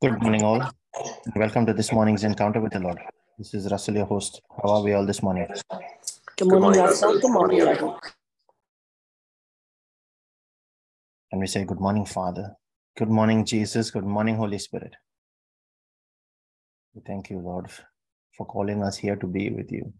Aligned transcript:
Good 0.00 0.22
morning, 0.22 0.44
all. 0.44 0.62
Welcome 1.34 1.66
to 1.66 1.72
this 1.72 1.90
morning's 1.90 2.22
encounter 2.22 2.60
with 2.60 2.72
the 2.72 2.78
Lord. 2.78 3.00
This 3.36 3.52
is 3.52 3.68
Russell, 3.68 3.96
your 3.96 4.06
host. 4.06 4.40
How 4.62 4.74
are 4.74 4.82
we 4.84 4.92
all 4.92 5.04
this 5.04 5.24
morning? 5.24 5.48
Good 6.36 6.46
morning, 6.48 6.80
Russell. 6.80 7.18
Good 7.18 7.32
morning, 7.32 7.60
everyone. 7.62 7.98
And 11.32 11.40
we 11.40 11.48
say, 11.48 11.64
Good 11.64 11.80
morning, 11.80 12.04
Father. 12.04 12.54
Good 12.96 13.10
morning, 13.10 13.44
Jesus. 13.44 13.90
Good 13.90 14.04
morning, 14.04 14.36
Holy 14.36 14.60
Spirit. 14.60 14.94
We 16.94 17.02
thank 17.04 17.28
you, 17.28 17.40
Lord, 17.40 17.68
for 18.36 18.46
calling 18.46 18.84
us 18.84 18.98
here 18.98 19.16
to 19.16 19.26
be 19.26 19.50
with 19.50 19.72
you. 19.72 19.92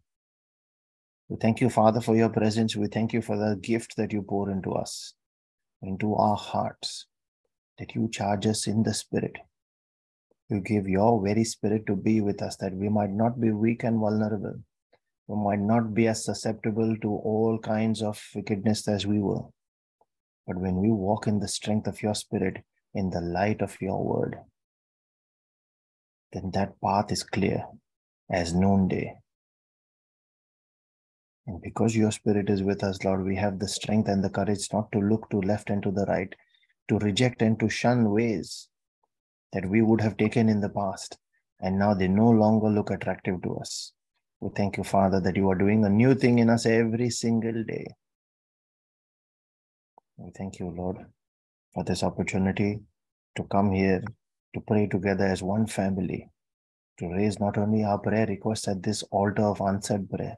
We 1.29 1.39
thank 1.41 1.61
you, 1.61 1.71
Father, 1.71 2.01
for 2.01 2.15
your 2.15 2.29
presence. 2.29 2.77
We 2.77 2.87
thank 2.87 3.13
you 3.13 3.21
for 3.21 3.37
the 3.37 3.57
gift 3.57 3.97
that 3.97 4.13
you 4.13 4.23
pour 4.23 4.49
into 4.49 4.75
us, 4.75 5.15
into 5.83 6.15
our 6.15 6.37
hearts, 6.37 7.07
that 7.81 7.97
you 7.97 8.09
charge 8.13 8.47
us 8.47 8.69
in 8.69 8.85
the 8.85 8.95
Spirit. 8.95 9.39
You 10.49 10.61
give 10.61 10.89
your 10.89 11.23
very 11.23 11.45
Spirit 11.45 11.87
to 11.87 11.97
be 11.97 12.21
with 12.21 12.41
us, 12.41 12.57
that 12.57 12.75
we 12.75 12.89
might 12.89 13.11
not 13.11 13.41
be 13.41 13.51
weak 13.51 13.85
and 13.85 13.99
vulnerable. 13.99 14.55
We 15.27 15.37
might 15.37 15.61
not 15.61 15.93
be 15.93 16.07
as 16.09 16.25
susceptible 16.25 16.97
to 17.03 17.09
all 17.09 17.59
kinds 17.59 18.03
of 18.03 18.23
wickedness 18.35 18.89
as 18.89 19.07
we 19.07 19.21
were. 19.21 19.43
But 20.47 20.57
when 20.57 20.77
we 20.77 20.91
walk 20.91 21.27
in 21.27 21.41
the 21.41 21.49
strength 21.49 21.87
of 21.87 22.03
your 22.03 22.15
Spirit, 22.15 22.65
in 22.95 23.11
the 23.11 23.21
light 23.21 23.61
of 23.61 23.77
your 23.81 24.03
word, 24.03 24.39
then 26.33 26.51
that 26.55 26.81
path 26.81 27.13
is 27.13 27.23
clear 27.23 27.65
as 28.31 28.55
noonday. 28.55 29.15
And 31.47 31.61
because 31.63 31.97
your 31.97 32.11
spirit 32.11 32.51
is 32.51 32.63
with 32.63 32.83
us, 32.83 33.03
Lord, 33.05 33.25
we 33.25 33.37
have 33.37 33.59
the 33.59 33.69
strength 33.69 34.09
and 34.09 34.23
the 34.23 34.31
courage 34.31 34.69
not 34.73 34.91
to 34.93 34.99
look 34.99 35.31
to 35.31 35.41
left 35.41 35.71
and 35.71 35.83
to 35.83 35.91
the 35.91 36.05
right, 36.07 36.35
to 36.89 36.99
reject 36.99 37.41
and 37.41 37.59
to 37.61 37.69
shun 37.69 38.11
ways 38.11 38.69
that 39.53 39.69
we 39.69 39.83
would 39.83 40.01
have 40.01 40.17
taken 40.17 40.49
in 40.49 40.61
the 40.61 40.69
past. 40.69 41.19
And 41.61 41.79
now 41.79 41.95
they 41.95 42.09
no 42.09 42.31
longer 42.31 42.69
look 42.69 42.91
attractive 42.91 43.43
to 43.43 43.57
us. 43.57 43.93
We 44.41 44.51
thank 44.55 44.77
you, 44.77 44.85
Father, 44.85 45.21
that 45.21 45.37
you 45.37 45.49
are 45.51 45.57
doing 45.59 45.85
a 45.85 45.89
new 45.89 46.15
thing 46.15 46.39
in 46.39 46.51
us 46.51 46.67
every 46.67 47.11
single 47.11 47.65
day. 47.65 47.87
We 50.17 50.31
thank 50.37 50.59
you, 50.59 50.71
Lord, 50.71 50.99
for 51.75 51.85
this 51.85 52.03
opportunity 52.03 52.81
to 53.37 53.45
come 53.45 53.73
here 53.73 54.03
to 54.55 54.61
pray 54.61 54.87
together 54.87 55.27
as 55.27 55.43
one 55.43 55.67
family, 55.67 56.29
to 56.99 57.09
raise 57.09 57.41
not 57.41 57.59
only 57.59 57.85
our 57.85 57.99
prayer 57.99 58.27
requests 58.27 58.69
at 58.69 58.83
this 58.83 59.03
altar 59.11 59.43
of 59.43 59.61
answered 59.61 60.09
prayer, 60.09 60.37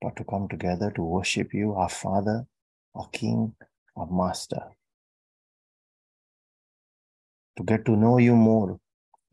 but 0.00 0.16
to 0.16 0.24
come 0.24 0.48
together 0.48 0.92
to 0.94 1.02
worship 1.02 1.52
you, 1.52 1.74
our 1.74 1.88
Father, 1.88 2.46
our 2.94 3.08
King, 3.08 3.54
our 3.96 4.06
Master. 4.10 4.62
To 7.58 7.64
get 7.64 7.84
to 7.86 7.96
know 7.96 8.18
you 8.18 8.36
more 8.36 8.78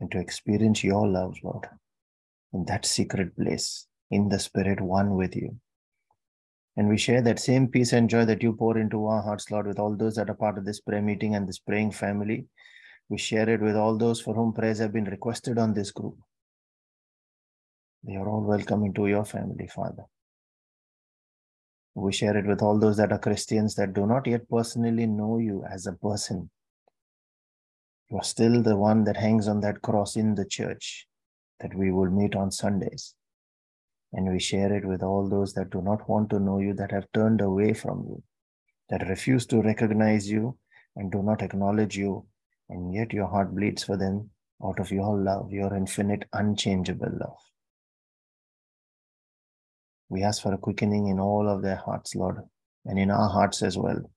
and 0.00 0.10
to 0.10 0.18
experience 0.18 0.82
your 0.82 1.06
love, 1.06 1.36
Lord, 1.44 1.64
in 2.52 2.64
that 2.64 2.84
secret 2.84 3.36
place, 3.36 3.86
in 4.10 4.28
the 4.28 4.40
Spirit, 4.40 4.80
one 4.80 5.14
with 5.14 5.36
you. 5.36 5.56
And 6.76 6.88
we 6.88 6.98
share 6.98 7.22
that 7.22 7.38
same 7.38 7.68
peace 7.68 7.92
and 7.92 8.10
joy 8.10 8.24
that 8.24 8.42
you 8.42 8.52
pour 8.52 8.78
into 8.78 9.06
our 9.06 9.22
hearts, 9.22 9.48
Lord, 9.52 9.68
with 9.68 9.78
all 9.78 9.94
those 9.94 10.16
that 10.16 10.28
are 10.28 10.34
part 10.34 10.58
of 10.58 10.64
this 10.64 10.80
prayer 10.80 11.00
meeting 11.00 11.36
and 11.36 11.48
this 11.48 11.60
praying 11.60 11.92
family. 11.92 12.46
We 13.08 13.16
share 13.16 13.48
it 13.48 13.60
with 13.60 13.76
all 13.76 13.96
those 13.96 14.20
for 14.20 14.34
whom 14.34 14.52
prayers 14.52 14.80
have 14.80 14.92
been 14.92 15.04
requested 15.04 15.56
on 15.56 15.72
this 15.72 15.92
group. 15.92 16.16
They 18.02 18.16
are 18.16 18.28
all 18.28 18.42
welcome 18.42 18.84
into 18.84 19.06
your 19.06 19.24
family, 19.24 19.68
Father. 19.68 20.02
We 21.94 22.12
share 22.12 22.36
it 22.36 22.46
with 22.46 22.60
all 22.60 22.78
those 22.80 22.96
that 22.96 23.12
are 23.12 23.18
Christians 23.18 23.76
that 23.76 23.94
do 23.94 24.04
not 24.04 24.26
yet 24.26 24.50
personally 24.50 25.06
know 25.06 25.38
you 25.38 25.64
as 25.70 25.86
a 25.86 25.92
person. 25.92 26.50
You 28.10 28.18
are 28.18 28.24
still 28.24 28.62
the 28.62 28.76
one 28.76 29.04
that 29.04 29.16
hangs 29.16 29.48
on 29.48 29.60
that 29.62 29.82
cross 29.82 30.16
in 30.16 30.34
the 30.34 30.44
church 30.44 31.06
that 31.60 31.74
we 31.74 31.90
will 31.90 32.10
meet 32.10 32.36
on 32.36 32.50
Sundays. 32.50 33.14
And 34.12 34.30
we 34.30 34.38
share 34.38 34.72
it 34.72 34.84
with 34.84 35.02
all 35.02 35.28
those 35.28 35.52
that 35.54 35.70
do 35.70 35.82
not 35.82 36.08
want 36.08 36.30
to 36.30 36.38
know 36.38 36.60
you, 36.60 36.72
that 36.74 36.92
have 36.92 37.10
turned 37.12 37.40
away 37.40 37.74
from 37.74 38.04
you, 38.08 38.22
that 38.88 39.08
refuse 39.08 39.44
to 39.46 39.60
recognize 39.60 40.30
you 40.30 40.56
and 40.94 41.10
do 41.10 41.22
not 41.22 41.42
acknowledge 41.42 41.96
you. 41.96 42.26
And 42.68 42.94
yet 42.94 43.12
your 43.12 43.26
heart 43.26 43.54
bleeds 43.54 43.82
for 43.82 43.96
them 43.96 44.30
out 44.64 44.78
of 44.78 44.90
your 44.90 45.18
love, 45.18 45.52
your 45.52 45.74
infinite, 45.74 46.24
unchangeable 46.32 47.12
love. 47.20 47.38
We 50.08 50.22
ask 50.22 50.42
for 50.42 50.54
a 50.54 50.58
quickening 50.58 51.08
in 51.08 51.18
all 51.18 51.48
of 51.48 51.62
their 51.62 51.76
hearts, 51.76 52.14
Lord, 52.14 52.38
and 52.84 52.98
in 52.98 53.10
our 53.10 53.28
hearts 53.28 53.62
as 53.62 53.76
well. 53.76 54.08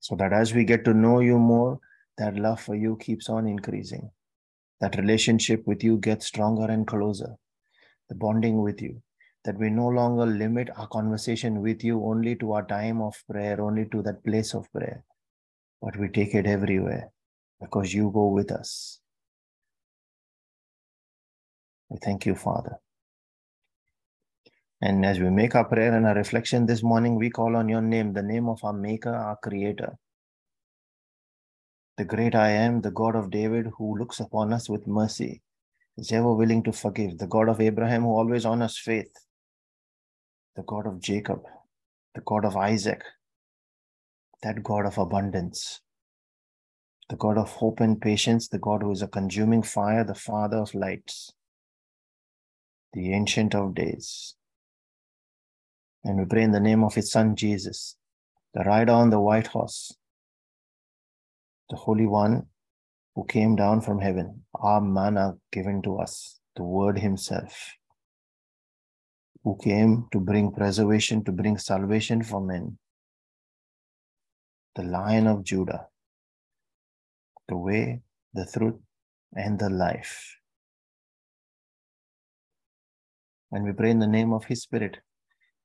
So 0.00 0.16
that 0.16 0.32
as 0.32 0.54
we 0.54 0.64
get 0.64 0.84
to 0.86 0.94
know 0.94 1.20
you 1.20 1.38
more, 1.38 1.78
that 2.20 2.36
love 2.36 2.60
for 2.60 2.74
you 2.74 2.96
keeps 3.00 3.30
on 3.30 3.48
increasing. 3.48 4.10
That 4.80 4.96
relationship 4.96 5.66
with 5.66 5.82
you 5.82 5.96
gets 5.96 6.26
stronger 6.26 6.70
and 6.70 6.86
closer. 6.86 7.36
The 8.10 8.14
bonding 8.14 8.62
with 8.62 8.82
you. 8.82 9.02
That 9.44 9.58
we 9.58 9.70
no 9.70 9.88
longer 9.88 10.26
limit 10.26 10.68
our 10.76 10.86
conversation 10.86 11.62
with 11.62 11.82
you 11.82 12.04
only 12.04 12.36
to 12.36 12.52
our 12.52 12.66
time 12.66 13.00
of 13.00 13.14
prayer, 13.28 13.58
only 13.58 13.86
to 13.86 14.02
that 14.02 14.22
place 14.22 14.52
of 14.52 14.70
prayer, 14.70 15.02
but 15.80 15.96
we 15.96 16.08
take 16.08 16.34
it 16.34 16.46
everywhere 16.46 17.10
because 17.58 17.94
you 17.94 18.10
go 18.12 18.28
with 18.28 18.52
us. 18.52 19.00
We 21.88 21.98
thank 22.02 22.26
you, 22.26 22.34
Father. 22.34 22.76
And 24.82 25.06
as 25.06 25.18
we 25.18 25.30
make 25.30 25.54
our 25.54 25.64
prayer 25.64 25.96
and 25.96 26.06
our 26.06 26.14
reflection 26.14 26.66
this 26.66 26.82
morning, 26.82 27.16
we 27.16 27.30
call 27.30 27.56
on 27.56 27.70
your 27.70 27.82
name, 27.82 28.12
the 28.12 28.22
name 28.22 28.46
of 28.48 28.62
our 28.62 28.74
Maker, 28.74 29.14
our 29.14 29.36
Creator. 29.42 29.96
The 32.00 32.06
great 32.06 32.34
I 32.34 32.52
am, 32.52 32.80
the 32.80 32.90
God 32.90 33.14
of 33.14 33.30
David, 33.30 33.66
who 33.76 33.98
looks 33.98 34.20
upon 34.20 34.54
us 34.54 34.70
with 34.70 34.86
mercy, 34.86 35.42
is 35.98 36.10
ever 36.12 36.32
willing 36.32 36.62
to 36.62 36.72
forgive, 36.72 37.18
the 37.18 37.26
God 37.26 37.50
of 37.50 37.60
Abraham, 37.60 38.04
who 38.04 38.16
always 38.16 38.46
honors 38.46 38.78
faith, 38.78 39.12
the 40.56 40.62
God 40.62 40.86
of 40.86 40.98
Jacob, 40.98 41.42
the 42.14 42.22
God 42.22 42.46
of 42.46 42.56
Isaac, 42.56 43.02
that 44.42 44.62
God 44.62 44.86
of 44.86 44.96
abundance, 44.96 45.82
the 47.10 47.16
God 47.16 47.36
of 47.36 47.50
hope 47.50 47.80
and 47.80 48.00
patience, 48.00 48.48
the 48.48 48.58
God 48.58 48.80
who 48.80 48.92
is 48.92 49.02
a 49.02 49.06
consuming 49.06 49.62
fire, 49.62 50.02
the 50.02 50.14
Father 50.14 50.56
of 50.56 50.74
lights, 50.74 51.34
the 52.94 53.12
Ancient 53.12 53.54
of 53.54 53.74
Days. 53.74 54.36
And 56.02 56.18
we 56.18 56.24
pray 56.24 56.44
in 56.44 56.52
the 56.52 56.60
name 56.60 56.82
of 56.82 56.94
his 56.94 57.12
Son 57.12 57.36
Jesus, 57.36 57.98
the 58.54 58.64
rider 58.64 58.92
on 58.92 59.10
the 59.10 59.20
white 59.20 59.48
horse, 59.48 59.98
the 61.70 61.76
Holy 61.76 62.06
One 62.06 62.46
who 63.14 63.24
came 63.24 63.56
down 63.56 63.80
from 63.80 64.00
heaven, 64.00 64.42
our 64.54 64.80
manna 64.80 65.36
given 65.52 65.80
to 65.82 65.96
us, 65.98 66.40
the 66.56 66.62
Word 66.62 66.98
Himself, 66.98 67.74
who 69.44 69.56
came 69.62 70.06
to 70.12 70.20
bring 70.20 70.52
preservation, 70.52 71.24
to 71.24 71.32
bring 71.32 71.56
salvation 71.56 72.22
for 72.22 72.40
men, 72.40 72.78
the 74.74 74.82
Lion 74.82 75.26
of 75.26 75.44
Judah, 75.44 75.86
the 77.48 77.56
way, 77.56 78.02
the 78.34 78.46
truth, 78.46 78.80
and 79.34 79.58
the 79.58 79.70
life. 79.70 80.36
And 83.52 83.64
we 83.64 83.72
pray 83.72 83.90
in 83.90 83.98
the 83.98 84.06
name 84.06 84.32
of 84.32 84.44
His 84.44 84.62
Spirit, 84.62 84.98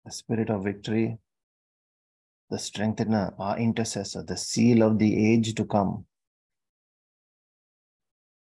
the 0.06 0.12
Spirit 0.12 0.50
of 0.50 0.64
victory, 0.64 1.18
the 2.50 2.60
strengthener, 2.60 3.34
our 3.40 3.58
intercessor, 3.58 4.24
the 4.24 4.38
seal 4.38 4.84
of 4.84 5.00
the 5.00 5.34
age 5.34 5.54
to 5.56 5.66
come. 5.66 6.06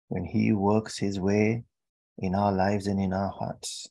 When 0.08 0.26
He 0.26 0.52
works 0.52 0.98
His 0.98 1.20
way 1.20 1.64
in 2.18 2.36
our 2.36 2.52
lives 2.52 2.88
and 2.88 3.00
in 3.00 3.14
our 3.14 3.30
hearts. 3.30 3.88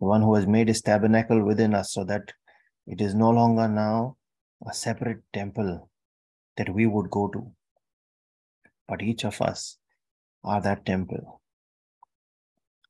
The 0.00 0.06
one 0.06 0.22
who 0.22 0.34
has 0.34 0.46
made 0.46 0.68
His 0.68 0.82
tabernacle 0.82 1.44
within 1.44 1.74
us 1.74 1.92
so 1.92 2.04
that 2.04 2.32
it 2.86 3.00
is 3.00 3.14
no 3.14 3.30
longer 3.30 3.68
now 3.68 4.16
a 4.66 4.74
separate 4.74 5.22
temple 5.32 5.90
that 6.56 6.72
we 6.74 6.86
would 6.86 7.10
go 7.10 7.28
to, 7.28 7.50
but 8.88 9.02
each 9.02 9.24
of 9.24 9.40
us 9.40 9.78
are 10.44 10.60
that 10.60 10.84
temple. 10.84 11.40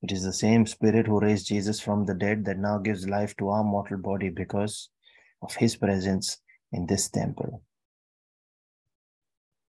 It 0.02 0.12
is 0.12 0.22
the 0.22 0.32
same 0.32 0.66
Spirit 0.66 1.06
who 1.06 1.20
raised 1.20 1.46
Jesus 1.46 1.78
from 1.78 2.06
the 2.06 2.14
dead 2.14 2.44
that 2.46 2.58
now 2.58 2.78
gives 2.78 3.06
life 3.06 3.36
to 3.36 3.50
our 3.50 3.62
mortal 3.62 3.98
body 3.98 4.30
because 4.30 4.88
of 5.42 5.54
his 5.56 5.76
presence 5.76 6.38
in 6.72 6.86
this 6.86 7.08
temple. 7.08 7.62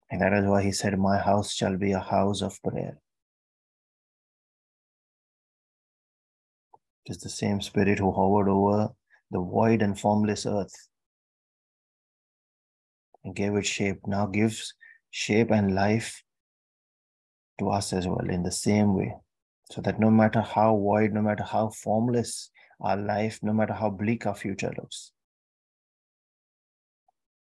And 0.09 0.21
that 0.21 0.33
is 0.33 0.45
why 0.45 0.61
he 0.61 0.71
said, 0.71 0.97
My 0.99 1.17
house 1.17 1.53
shall 1.53 1.77
be 1.77 1.93
a 1.93 1.99
house 1.99 2.41
of 2.41 2.61
prayer. 2.61 2.97
It 7.05 7.11
is 7.11 7.19
the 7.19 7.29
same 7.29 7.61
Spirit 7.61 7.99
who 7.99 8.11
hovered 8.11 8.49
over 8.49 8.89
the 9.31 9.39
void 9.39 9.81
and 9.81 9.97
formless 9.97 10.45
earth 10.45 10.73
and 13.23 13.35
gave 13.35 13.55
it 13.55 13.65
shape, 13.65 13.99
now 14.05 14.25
gives 14.25 14.73
shape 15.09 15.51
and 15.51 15.73
life 15.73 16.23
to 17.59 17.69
us 17.69 17.93
as 17.93 18.07
well 18.07 18.29
in 18.29 18.43
the 18.43 18.51
same 18.51 18.95
way. 18.95 19.15
So 19.71 19.81
that 19.81 19.99
no 19.99 20.11
matter 20.11 20.41
how 20.41 20.75
void, 20.75 21.13
no 21.13 21.21
matter 21.21 21.43
how 21.43 21.69
formless 21.69 22.49
our 22.81 22.97
life, 22.97 23.39
no 23.41 23.53
matter 23.53 23.73
how 23.73 23.89
bleak 23.89 24.25
our 24.25 24.35
future 24.35 24.73
looks, 24.77 25.11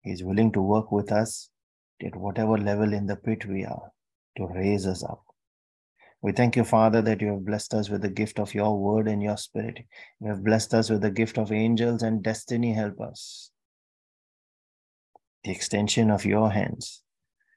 He's 0.07 0.23
willing 0.23 0.53
to 0.53 0.63
work 0.63 0.93
with 0.93 1.11
us 1.11 1.51
at 2.01 2.15
whatever 2.15 2.57
level 2.57 2.93
in 2.93 3.07
the 3.07 3.17
pit 3.17 3.45
we 3.45 3.65
are, 3.65 3.91
to 4.37 4.47
raise 4.47 4.87
us 4.87 5.03
up. 5.03 5.25
We 6.23 6.31
thank 6.31 6.55
you, 6.55 6.63
Father, 6.63 7.03
that 7.03 7.21
you 7.21 7.33
have 7.33 7.45
blessed 7.45 7.75
us 7.75 7.91
with 7.91 8.03
the 8.03 8.09
gift 8.09 8.39
of 8.39 8.55
your 8.55 8.79
word 8.79 9.09
and 9.09 9.21
your 9.21 9.37
spirit. 9.37 9.81
You 10.21 10.29
have 10.29 10.45
blessed 10.45 10.75
us 10.75 10.91
with 10.91 11.01
the 11.01 11.11
gift 11.11 11.39
of 11.39 11.51
angels 11.51 12.05
and 12.05 12.23
destiny 12.23 12.73
help 12.73 13.01
us. 13.01 13.51
The 15.43 15.51
extension 15.51 16.13
of 16.13 16.25
your 16.25 16.53
hands. 16.53 17.03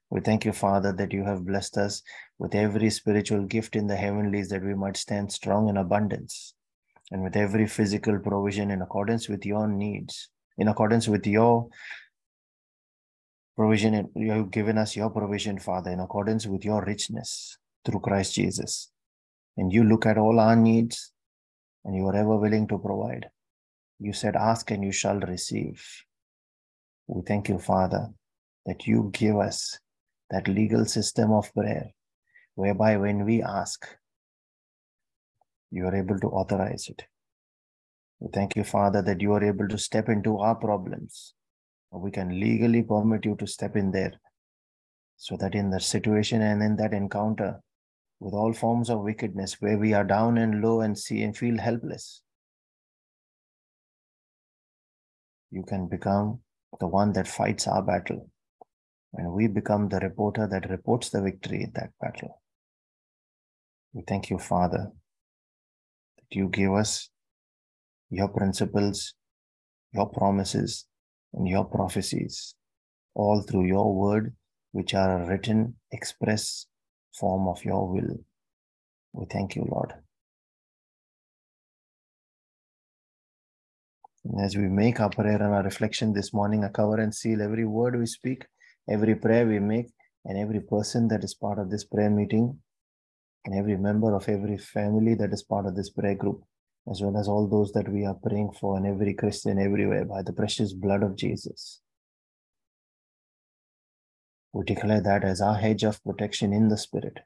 We 0.09 0.21
thank 0.21 0.43
you, 0.43 0.51
Father, 0.51 0.91
that 0.93 1.13
you 1.13 1.25
have 1.25 1.45
blessed 1.45 1.77
us 1.77 2.01
with 2.39 2.55
every 2.55 2.89
spiritual 2.89 3.43
gift 3.43 3.75
in 3.75 3.85
the 3.85 3.95
heavenlies 3.95 4.49
that 4.49 4.63
we 4.63 4.73
might 4.73 4.97
stand 4.97 5.31
strong 5.31 5.69
in 5.69 5.77
abundance 5.77 6.55
and 7.11 7.21
with 7.21 7.35
every 7.35 7.67
physical 7.67 8.17
provision 8.17 8.71
in 8.71 8.81
accordance 8.81 9.29
with 9.29 9.45
your 9.45 9.67
needs, 9.67 10.29
in 10.57 10.67
accordance 10.67 11.07
with 11.07 11.27
your 11.27 11.69
provision. 13.59 14.09
You 14.15 14.31
have 14.31 14.51
given 14.51 14.77
us 14.77 14.95
your 14.95 15.09
provision, 15.09 15.59
Father, 15.59 15.91
in 15.91 15.99
accordance 15.99 16.47
with 16.47 16.63
your 16.63 16.81
richness 16.85 17.57
through 17.83 17.99
Christ 17.99 18.33
Jesus. 18.35 18.89
And 19.57 19.73
you 19.73 19.83
look 19.83 20.05
at 20.05 20.17
all 20.17 20.39
our 20.39 20.55
needs 20.55 21.11
and 21.83 21.93
you 21.93 22.07
are 22.07 22.15
ever 22.15 22.37
willing 22.37 22.69
to 22.69 22.77
provide. 22.77 23.29
You 23.99 24.13
said, 24.13 24.37
Ask 24.37 24.71
and 24.71 24.81
you 24.81 24.93
shall 24.93 25.19
receive. 25.19 25.85
We 27.07 27.21
thank 27.27 27.49
you, 27.49 27.59
Father, 27.59 28.07
that 28.65 28.87
you 28.87 29.09
give 29.11 29.35
us 29.35 29.77
that 30.29 30.47
legal 30.47 30.85
system 30.85 31.33
of 31.33 31.53
prayer 31.53 31.91
whereby 32.55 32.95
when 32.95 33.25
we 33.25 33.43
ask, 33.43 33.85
you 35.69 35.85
are 35.85 35.95
able 35.95 36.17
to 36.19 36.27
authorize 36.27 36.87
it. 36.87 37.03
We 38.21 38.29
thank 38.33 38.55
you, 38.55 38.63
Father, 38.63 39.01
that 39.01 39.19
you 39.19 39.33
are 39.33 39.43
able 39.43 39.67
to 39.67 39.77
step 39.77 40.07
into 40.07 40.37
our 40.37 40.55
problems. 40.55 41.33
We 41.91 42.11
can 42.11 42.39
legally 42.39 42.83
permit 42.83 43.25
you 43.25 43.35
to 43.37 43.47
step 43.47 43.75
in 43.75 43.91
there 43.91 44.13
so 45.17 45.35
that 45.37 45.55
in 45.55 45.69
that 45.71 45.81
situation 45.81 46.41
and 46.41 46.63
in 46.63 46.75
that 46.77 46.93
encounter, 46.93 47.59
with 48.19 48.33
all 48.33 48.53
forms 48.53 48.89
of 48.89 49.01
wickedness 49.01 49.61
where 49.61 49.77
we 49.77 49.93
are 49.93 50.03
down 50.03 50.37
and 50.37 50.61
low 50.61 50.81
and 50.81 50.97
see 50.97 51.23
and 51.23 51.35
feel 51.35 51.57
helpless. 51.57 52.21
You 55.51 55.63
can 55.63 55.87
become 55.87 56.39
the 56.79 56.87
one 56.87 57.13
that 57.13 57.27
fights 57.27 57.67
our 57.67 57.81
battle, 57.81 58.29
and 59.13 59.31
we 59.31 59.47
become 59.47 59.89
the 59.89 59.99
reporter 59.99 60.47
that 60.47 60.69
reports 60.69 61.09
the 61.09 61.21
victory 61.21 61.63
in 61.63 61.71
that 61.75 61.91
battle. 61.99 62.41
We 63.93 64.03
thank 64.07 64.29
you, 64.29 64.37
Father, 64.37 64.91
that 66.17 66.35
you 66.37 66.49
give 66.49 66.73
us 66.73 67.09
your 68.09 68.27
principles, 68.27 69.15
your 69.91 70.07
promises, 70.07 70.85
and 71.33 71.47
your 71.47 71.65
prophecies, 71.65 72.55
all 73.15 73.41
through 73.41 73.65
your 73.65 73.93
word, 73.93 74.33
which 74.71 74.93
are 74.93 75.21
a 75.23 75.27
written, 75.27 75.75
express 75.91 76.67
form 77.13 77.47
of 77.47 77.63
your 77.65 77.87
will. 77.87 78.17
We 79.13 79.25
thank 79.25 79.55
you, 79.55 79.67
Lord. 79.69 79.93
And 84.25 84.41
as 84.41 84.55
we 84.55 84.67
make 84.67 84.99
our 84.99 85.09
prayer 85.09 85.41
and 85.41 85.53
our 85.53 85.63
reflection 85.63 86.13
this 86.13 86.33
morning, 86.33 86.63
I 86.63 86.69
cover 86.69 86.99
and 86.99 87.13
seal 87.13 87.41
every 87.41 87.65
word 87.65 87.97
we 87.97 88.05
speak, 88.05 88.45
every 88.89 89.15
prayer 89.15 89.45
we 89.47 89.59
make, 89.59 89.87
and 90.25 90.37
every 90.37 90.59
person 90.59 91.07
that 91.07 91.23
is 91.23 91.33
part 91.33 91.57
of 91.57 91.69
this 91.69 91.85
prayer 91.85 92.09
meeting, 92.09 92.59
and 93.45 93.55
every 93.55 93.77
member 93.77 94.13
of 94.13 94.27
every 94.27 94.57
family 94.57 95.15
that 95.15 95.33
is 95.33 95.43
part 95.43 95.65
of 95.65 95.75
this 95.75 95.89
prayer 95.89 96.15
group, 96.15 96.43
as 96.89 97.01
well 97.01 97.17
as 97.17 97.27
all 97.27 97.47
those 97.47 97.71
that 97.73 97.87
we 97.87 98.05
are 98.05 98.15
praying 98.15 98.51
for, 98.59 98.77
and 98.77 98.87
every 98.87 99.13
Christian 99.13 99.59
everywhere 99.59 100.05
by 100.05 100.21
the 100.21 100.33
precious 100.33 100.73
blood 100.73 101.03
of 101.03 101.15
Jesus. 101.15 101.81
We 104.53 104.65
declare 104.65 105.01
that 105.01 105.23
as 105.23 105.41
our 105.41 105.55
hedge 105.55 105.83
of 105.83 106.03
protection 106.03 106.53
in 106.53 106.69
the 106.69 106.77
Spirit. 106.77 107.19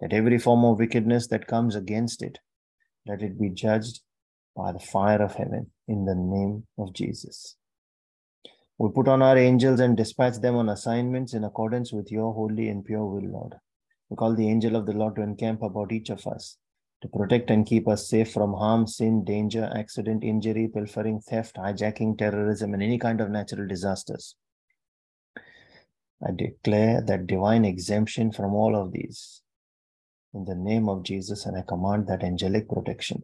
That 0.00 0.12
every 0.12 0.38
form 0.38 0.64
of 0.64 0.78
wickedness 0.78 1.26
that 1.28 1.46
comes 1.46 1.76
against 1.76 2.22
it, 2.22 2.38
let 3.06 3.22
it 3.22 3.38
be 3.38 3.50
judged 3.50 4.00
by 4.56 4.72
the 4.72 4.78
fire 4.78 5.22
of 5.22 5.34
heaven 5.34 5.70
in 5.86 6.04
the 6.04 6.14
name 6.14 6.66
of 6.78 6.94
Jesus. 6.94 7.56
We 8.78 8.88
put 8.90 9.08
on 9.08 9.22
our 9.22 9.36
angels 9.36 9.80
and 9.80 9.96
dispatch 9.96 10.38
them 10.38 10.56
on 10.56 10.68
assignments 10.68 11.34
in 11.34 11.44
accordance 11.44 11.92
with 11.92 12.10
your 12.10 12.32
holy 12.32 12.68
and 12.68 12.84
pure 12.84 13.04
will, 13.04 13.30
Lord. 13.30 13.54
We 14.08 14.16
call 14.16 14.34
the 14.34 14.48
angel 14.48 14.76
of 14.76 14.86
the 14.86 14.92
Lord 14.92 15.16
to 15.16 15.22
encamp 15.22 15.62
about 15.62 15.92
each 15.92 16.10
of 16.10 16.26
us, 16.26 16.56
to 17.02 17.08
protect 17.08 17.50
and 17.50 17.66
keep 17.66 17.88
us 17.88 18.08
safe 18.08 18.32
from 18.32 18.54
harm, 18.54 18.86
sin, 18.86 19.24
danger, 19.24 19.68
accident, 19.76 20.22
injury, 20.22 20.68
pilfering, 20.72 21.20
theft, 21.20 21.56
hijacking, 21.56 22.16
terrorism, 22.16 22.74
and 22.74 22.82
any 22.82 22.96
kind 22.96 23.20
of 23.20 23.28
natural 23.28 23.66
disasters. 23.66 24.36
I 26.24 26.30
declare 26.30 27.02
that 27.02 27.26
divine 27.26 27.64
exemption 27.64 28.30
from 28.30 28.54
all 28.54 28.76
of 28.76 28.92
these 28.92 29.42
in 30.32 30.44
the 30.44 30.54
name 30.54 30.88
of 30.88 31.02
Jesus, 31.02 31.44
and 31.44 31.58
I 31.58 31.62
command 31.62 32.06
that 32.06 32.22
angelic 32.22 32.68
protection. 32.68 33.22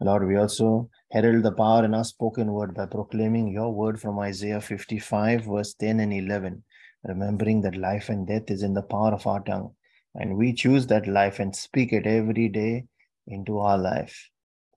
Lord, 0.00 0.26
we 0.26 0.36
also 0.36 0.88
herald 1.12 1.42
the 1.42 1.52
power 1.52 1.84
in 1.84 1.94
our 1.94 2.04
spoken 2.04 2.52
word 2.52 2.74
by 2.74 2.86
proclaiming 2.86 3.48
your 3.48 3.72
word 3.72 4.00
from 4.00 4.18
Isaiah 4.18 4.60
55, 4.62 5.44
verse 5.44 5.74
10 5.74 6.00
and 6.00 6.12
11, 6.12 6.64
remembering 7.04 7.60
that 7.62 7.76
life 7.76 8.08
and 8.08 8.26
death 8.26 8.50
is 8.50 8.62
in 8.62 8.72
the 8.72 8.82
power 8.82 9.12
of 9.12 9.26
our 9.26 9.40
tongue. 9.42 9.75
And 10.16 10.36
we 10.36 10.52
choose 10.52 10.86
that 10.86 11.06
life 11.06 11.38
and 11.38 11.54
speak 11.54 11.92
it 11.92 12.06
every 12.06 12.48
day 12.48 12.86
into 13.26 13.58
our 13.58 13.78
life. 13.78 14.30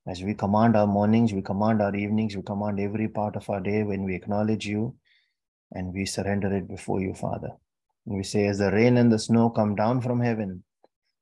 As 0.07 0.21
we 0.21 0.33
command 0.33 0.75
our 0.75 0.87
mornings, 0.87 1.33
we 1.33 1.41
command 1.41 1.81
our 1.81 1.95
evenings, 1.95 2.35
we 2.35 2.41
command 2.41 2.79
every 2.79 3.07
part 3.07 3.35
of 3.35 3.49
our 3.49 3.61
day 3.61 3.83
when 3.83 4.03
we 4.03 4.15
acknowledge 4.15 4.65
you 4.65 4.95
and 5.71 5.93
we 5.93 6.05
surrender 6.05 6.53
it 6.55 6.67
before 6.67 6.99
you, 6.99 7.13
Father. 7.13 7.51
And 8.05 8.17
we 8.17 8.23
say, 8.23 8.47
as 8.47 8.57
the 8.57 8.71
rain 8.71 8.97
and 8.97 9.11
the 9.11 9.19
snow 9.19 9.49
come 9.49 9.75
down 9.75 10.01
from 10.01 10.19
heaven, 10.19 10.63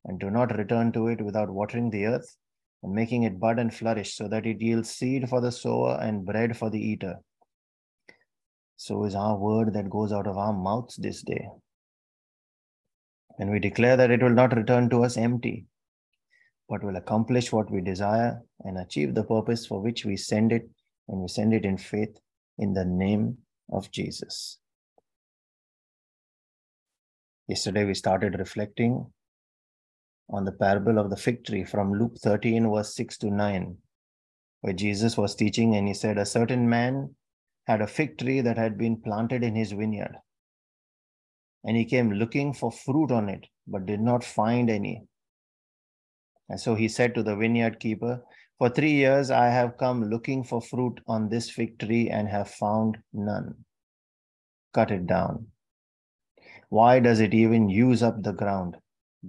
and 0.06 0.20
do 0.20 0.30
not 0.30 0.58
return 0.58 0.92
to 0.94 1.08
it 1.08 1.22
without 1.22 1.50
watering 1.50 1.90
the 1.90 2.06
earth 2.06 2.38
and 2.82 2.94
making 2.94 3.24
it 3.24 3.40
bud 3.40 3.60
and 3.60 3.74
flourish, 3.74 4.16
so 4.16 4.28
that 4.30 4.46
it 4.46 4.62
yields 4.62 4.90
seed 4.90 5.28
for 5.28 5.42
the 5.42 5.52
sower 5.52 6.00
and 6.02 6.26
bread 6.26 6.56
for 6.56 6.70
the 6.70 6.80
eater. 6.80 7.16
So 8.78 9.04
is 9.04 9.16
our 9.16 9.36
word 9.36 9.74
that 9.74 9.90
goes 9.90 10.14
out 10.14 10.28
of 10.28 10.38
our 10.38 10.54
mouths 10.54 10.96
this 10.96 11.22
day. 11.24 11.50
And 13.38 13.52
we 13.52 13.60
declare 13.60 13.96
that 13.98 14.12
it 14.12 14.22
will 14.24 14.30
not 14.30 14.56
return 14.56 14.90
to 14.90 15.04
us 15.04 15.18
empty, 15.18 15.66
but 16.68 16.84
will 16.84 16.96
accomplish 16.96 17.52
what 17.52 17.72
we 17.72 17.82
desire 17.82 18.42
and 18.62 18.78
achieve 18.78 19.14
the 19.14 19.24
purpose 19.24 19.66
for 19.66 19.82
which 19.82 20.06
we 20.06 20.18
send 20.18 20.52
it, 20.52 20.70
and 21.08 21.22
we 21.22 21.28
send 21.28 21.54
it 21.54 21.66
in 21.66 21.78
faith 21.78 22.20
in 22.58 22.74
the 22.74 22.86
name 22.86 23.38
of 23.72 23.92
Jesus. 23.92 24.58
Yesterday, 27.48 27.86
we 27.86 27.94
started 27.94 28.40
reflecting 28.40 29.06
on 30.30 30.44
the 30.44 30.52
parable 30.52 30.98
of 30.98 31.10
the 31.10 31.16
fig 31.16 31.46
tree 31.46 31.64
from 31.64 31.94
Luke 31.94 32.18
13, 32.22 32.70
verse 32.70 32.94
6 32.96 33.18
to 33.20 33.30
9, 33.30 33.78
where 34.62 34.74
Jesus 34.74 35.16
was 35.18 35.36
teaching 35.36 35.76
and 35.76 35.88
he 35.88 35.94
said, 35.94 36.18
A 36.18 36.26
certain 36.26 36.68
man 36.68 37.16
had 37.66 37.82
a 37.82 37.88
fig 37.88 38.18
tree 38.18 38.42
that 38.42 38.58
had 38.58 38.78
been 38.78 39.02
planted 39.02 39.44
in 39.44 39.56
his 39.56 39.72
vineyard. 39.72 40.18
And 41.64 41.76
he 41.76 41.86
came 41.86 42.12
looking 42.12 42.54
for 42.54 42.72
fruit 42.72 43.12
on 43.12 43.30
it, 43.30 43.46
but 43.68 43.86
did 43.86 44.00
not 44.00 44.24
find 44.24 44.70
any. 44.70 45.04
And 46.50 46.60
so 46.60 46.76
he 46.76 46.88
said 46.88 47.14
to 47.16 47.24
the 47.24 47.36
vineyard 47.36 47.80
keeper, 47.80 48.24
for 48.58 48.70
three 48.70 48.94
years 48.94 49.30
I 49.30 49.50
have 49.50 49.78
come 49.78 50.10
looking 50.10 50.44
for 50.44 50.62
fruit 50.62 51.00
on 51.08 51.30
this 51.30 51.50
fig 51.50 51.78
tree 51.78 52.10
and 52.10 52.28
have 52.28 52.50
found 52.50 52.98
none. 53.14 53.54
Cut 54.74 54.90
it 54.90 55.06
down. 55.06 55.48
Why 56.70 57.00
does 57.00 57.20
it 57.20 57.34
even 57.34 57.70
use 57.70 58.02
up 58.02 58.24
the 58.24 58.34
ground, 58.34 58.78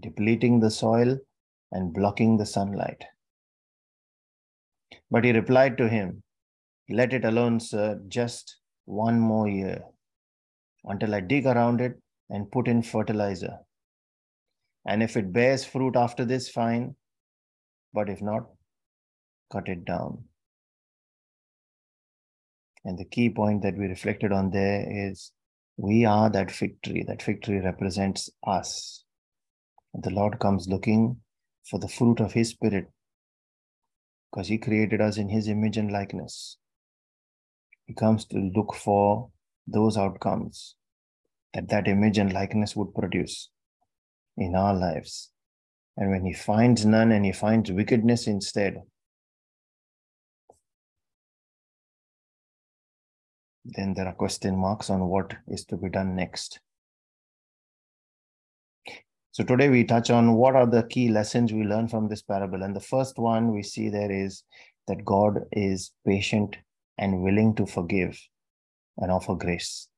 depleting 0.00 0.60
the 0.60 0.70
soil 0.70 1.18
and 1.72 1.92
blocking 1.92 2.38
the 2.38 2.46
sunlight? 2.46 3.04
But 5.10 5.24
he 5.24 5.32
replied 5.32 5.76
to 5.78 5.88
him, 5.88 6.22
Let 6.88 7.12
it 7.12 7.24
alone, 7.24 7.60
sir, 7.60 8.00
just 8.08 8.56
one 8.86 9.20
more 9.20 9.46
year 9.46 9.82
until 10.84 11.14
I 11.14 11.20
dig 11.20 11.46
around 11.46 11.82
it 11.82 12.00
and 12.30 12.50
put 12.50 12.68
in 12.68 12.82
fertilizer. 12.82 13.58
And 14.86 15.02
if 15.02 15.16
it 15.16 15.32
bears 15.32 15.64
fruit 15.64 15.96
after 15.96 16.24
this, 16.24 16.48
fine. 16.48 16.94
But 17.92 18.08
if 18.08 18.22
not, 18.22 18.46
cut 19.52 19.68
it 19.68 19.84
down. 19.84 20.24
And 22.84 22.98
the 22.98 23.04
key 23.04 23.28
point 23.30 23.62
that 23.62 23.76
we 23.76 23.86
reflected 23.86 24.32
on 24.32 24.50
there 24.50 24.86
is 25.10 25.32
we 25.76 26.04
are 26.04 26.30
that 26.30 26.50
fig 26.50 26.80
tree. 26.82 27.04
That 27.06 27.22
fig 27.22 27.42
tree 27.42 27.58
represents 27.58 28.30
us. 28.46 29.04
The 29.94 30.10
Lord 30.10 30.38
comes 30.38 30.68
looking 30.68 31.18
for 31.68 31.78
the 31.78 31.88
fruit 31.88 32.20
of 32.20 32.32
His 32.32 32.50
Spirit 32.50 32.86
because 34.30 34.48
He 34.48 34.58
created 34.58 35.00
us 35.00 35.16
in 35.16 35.28
His 35.28 35.48
image 35.48 35.76
and 35.76 35.90
likeness. 35.90 36.56
He 37.86 37.94
comes 37.94 38.24
to 38.26 38.38
look 38.38 38.74
for 38.74 39.30
those 39.66 39.96
outcomes 39.96 40.74
that 41.54 41.68
that 41.68 41.88
image 41.88 42.18
and 42.18 42.32
likeness 42.32 42.76
would 42.76 42.94
produce 42.94 43.50
in 44.36 44.54
our 44.54 44.74
lives. 44.74 45.30
And 45.96 46.10
when 46.10 46.24
He 46.24 46.32
finds 46.32 46.86
none 46.86 47.12
and 47.12 47.24
He 47.24 47.32
finds 47.32 47.72
wickedness 47.72 48.26
instead, 48.26 48.82
then 53.64 53.94
there 53.94 54.06
are 54.06 54.14
question 54.14 54.56
marks 54.56 54.90
on 54.90 55.08
what 55.08 55.34
is 55.48 55.64
to 55.66 55.76
be 55.76 55.88
done 55.88 56.14
next. 56.16 56.60
So 59.32 59.44
today 59.44 59.68
we 59.68 59.84
touch 59.84 60.10
on 60.10 60.34
what 60.34 60.56
are 60.56 60.66
the 60.66 60.82
key 60.82 61.10
lessons 61.10 61.52
we 61.52 61.62
learn 61.62 61.86
from 61.86 62.08
this 62.08 62.22
parable. 62.22 62.62
And 62.62 62.74
the 62.74 62.80
first 62.80 63.18
one 63.18 63.52
we 63.52 63.62
see 63.62 63.88
there 63.88 64.10
is 64.10 64.42
that 64.88 65.04
God 65.04 65.44
is 65.52 65.92
patient 66.04 66.56
and 66.96 67.22
willing 67.22 67.54
to 67.54 67.66
forgive 67.66 68.18
and 68.96 69.12
offer 69.12 69.36
grace. 69.36 69.88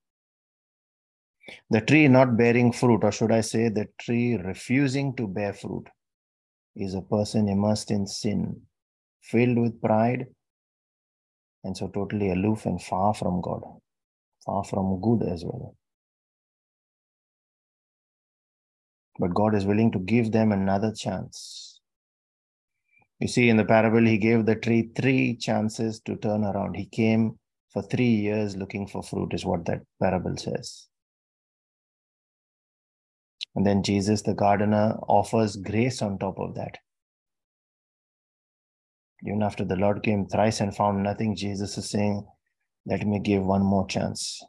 The 1.70 1.80
tree 1.80 2.08
not 2.08 2.36
bearing 2.36 2.72
fruit, 2.72 3.04
or 3.04 3.12
should 3.12 3.32
I 3.32 3.40
say, 3.40 3.68
the 3.68 3.88
tree 3.98 4.36
refusing 4.36 5.14
to 5.16 5.26
bear 5.26 5.52
fruit, 5.52 5.86
is 6.76 6.94
a 6.94 7.02
person 7.02 7.48
immersed 7.48 7.90
in 7.90 8.06
sin, 8.06 8.60
filled 9.22 9.58
with 9.58 9.80
pride, 9.80 10.26
and 11.64 11.76
so 11.76 11.88
totally 11.88 12.30
aloof 12.30 12.66
and 12.66 12.80
far 12.82 13.14
from 13.14 13.40
God, 13.40 13.62
far 14.44 14.64
from 14.64 15.00
good 15.00 15.22
as 15.22 15.44
well. 15.44 15.76
But 19.18 19.34
God 19.34 19.54
is 19.54 19.66
willing 19.66 19.92
to 19.92 19.98
give 19.98 20.32
them 20.32 20.52
another 20.52 20.92
chance. 20.92 21.80
You 23.18 23.28
see, 23.28 23.50
in 23.50 23.58
the 23.58 23.66
parable, 23.66 24.04
he 24.06 24.16
gave 24.16 24.46
the 24.46 24.54
tree 24.54 24.90
three 24.94 25.36
chances 25.36 26.00
to 26.06 26.16
turn 26.16 26.42
around. 26.42 26.74
He 26.74 26.86
came 26.86 27.38
for 27.70 27.82
three 27.82 28.08
years 28.08 28.56
looking 28.56 28.86
for 28.86 29.02
fruit, 29.02 29.34
is 29.34 29.44
what 29.44 29.66
that 29.66 29.82
parable 30.00 30.36
says. 30.38 30.89
And 33.54 33.66
then 33.66 33.82
Jesus, 33.82 34.22
the 34.22 34.34
gardener, 34.34 34.96
offers 35.08 35.56
grace 35.56 36.02
on 36.02 36.18
top 36.18 36.38
of 36.38 36.54
that. 36.54 36.78
Even 39.26 39.42
after 39.42 39.64
the 39.64 39.76
Lord 39.76 40.02
came 40.02 40.26
thrice 40.26 40.60
and 40.60 40.74
found 40.74 41.02
nothing, 41.02 41.36
Jesus 41.36 41.76
is 41.76 41.90
saying, 41.90 42.26
Let 42.86 43.06
me 43.06 43.18
give 43.18 43.42
one 43.42 43.62
more 43.62 43.86
chance. 43.86 44.42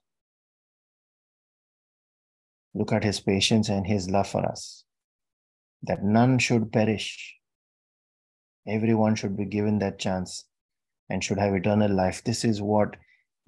Look 2.74 2.94
at 2.94 3.04
his 3.04 3.20
patience 3.20 3.68
and 3.68 3.86
his 3.86 4.10
love 4.10 4.30
for 4.30 4.46
us, 4.46 4.86
that 5.84 6.04
none 6.04 6.40
should 6.40 6.72
perish. 6.72 7.36
Everyone 8.66 9.16
should 9.16 9.36
be 9.36 9.46
given 9.46 9.80
that 9.80 10.00
chance 10.00 10.46
and 11.10 11.22
should 11.22 11.40
have 11.40 11.54
eternal 11.54 11.92
life. 11.92 12.24
This 12.24 12.46
is 12.46 12.62
what 12.62 12.96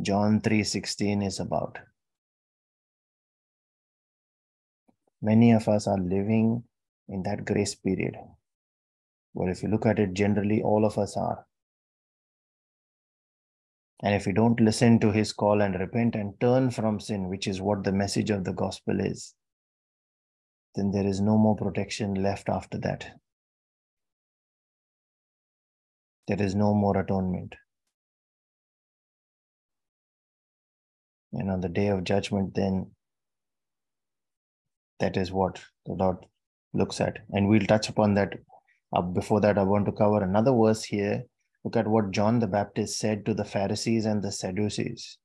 John 0.02 0.42
3:16 0.42 1.22
is 1.22 1.40
about. 1.40 1.80
Many 5.24 5.54
of 5.54 5.70
us 5.70 5.88
are 5.88 5.98
living 5.98 6.64
in 7.08 7.24
that 7.24 7.46
grace 7.46 7.76
period. 7.76 8.18
Well, 9.34 9.50
if 9.50 9.64
you 9.64 9.70
look 9.70 9.86
at 9.86 9.98
it 9.98 10.14
generally, 10.14 10.62
all 10.62 10.86
of 10.86 10.98
us 10.98 11.16
are. 11.16 11.46
And 14.02 14.14
if 14.14 14.26
we 14.26 14.34
don't 14.34 14.60
listen 14.60 15.00
to 15.00 15.14
his 15.14 15.32
call 15.32 15.62
and 15.62 15.80
repent 15.80 16.16
and 16.16 16.34
turn 16.42 16.72
from 16.72 17.00
sin, 17.00 17.30
which 17.30 17.48
is 17.48 17.62
what 17.62 17.86
the 17.86 17.94
message 17.94 18.32
of 18.32 18.44
the 18.44 18.52
gospel 18.52 19.00
is, 19.00 19.34
then 20.76 20.92
there 20.92 21.08
is 21.08 21.22
no 21.22 21.38
more 21.38 21.56
protection 21.56 22.16
left 22.16 22.50
after 22.50 22.78
that. 22.80 23.10
There 26.28 26.42
is 26.42 26.54
no 26.54 26.74
more 26.74 26.98
atonement. 26.98 27.56
And 31.32 31.50
on 31.50 31.62
the 31.62 31.70
day 31.70 31.88
of 31.88 32.04
judgment, 32.04 32.56
then 32.56 32.92
that 35.00 35.18
is 35.18 35.32
what 35.32 35.62
the 35.86 35.94
Lord 35.94 36.18
looks 36.74 37.02
at. 37.02 37.20
And 37.32 37.48
we'll 37.48 37.66
touch 37.66 37.90
upon 37.90 38.14
that. 38.16 38.34
Uh, 38.96 39.02
before 39.02 39.42
that, 39.42 39.58
I 39.58 39.64
want 39.64 39.86
to 39.88 39.92
cover 39.92 40.22
another 40.22 40.52
verse 40.52 40.84
here 40.84 41.24
Look 41.64 41.78
at 41.78 41.88
what 41.88 42.12
John 42.12 42.40
the 42.40 42.48
Baptist 42.48 43.00
said 43.00 43.26
to 43.26 43.34
the 43.34 43.46
Pharisees 43.46 44.06
and 44.06 44.22
the 44.22 44.32
Sadducees. 44.32 45.18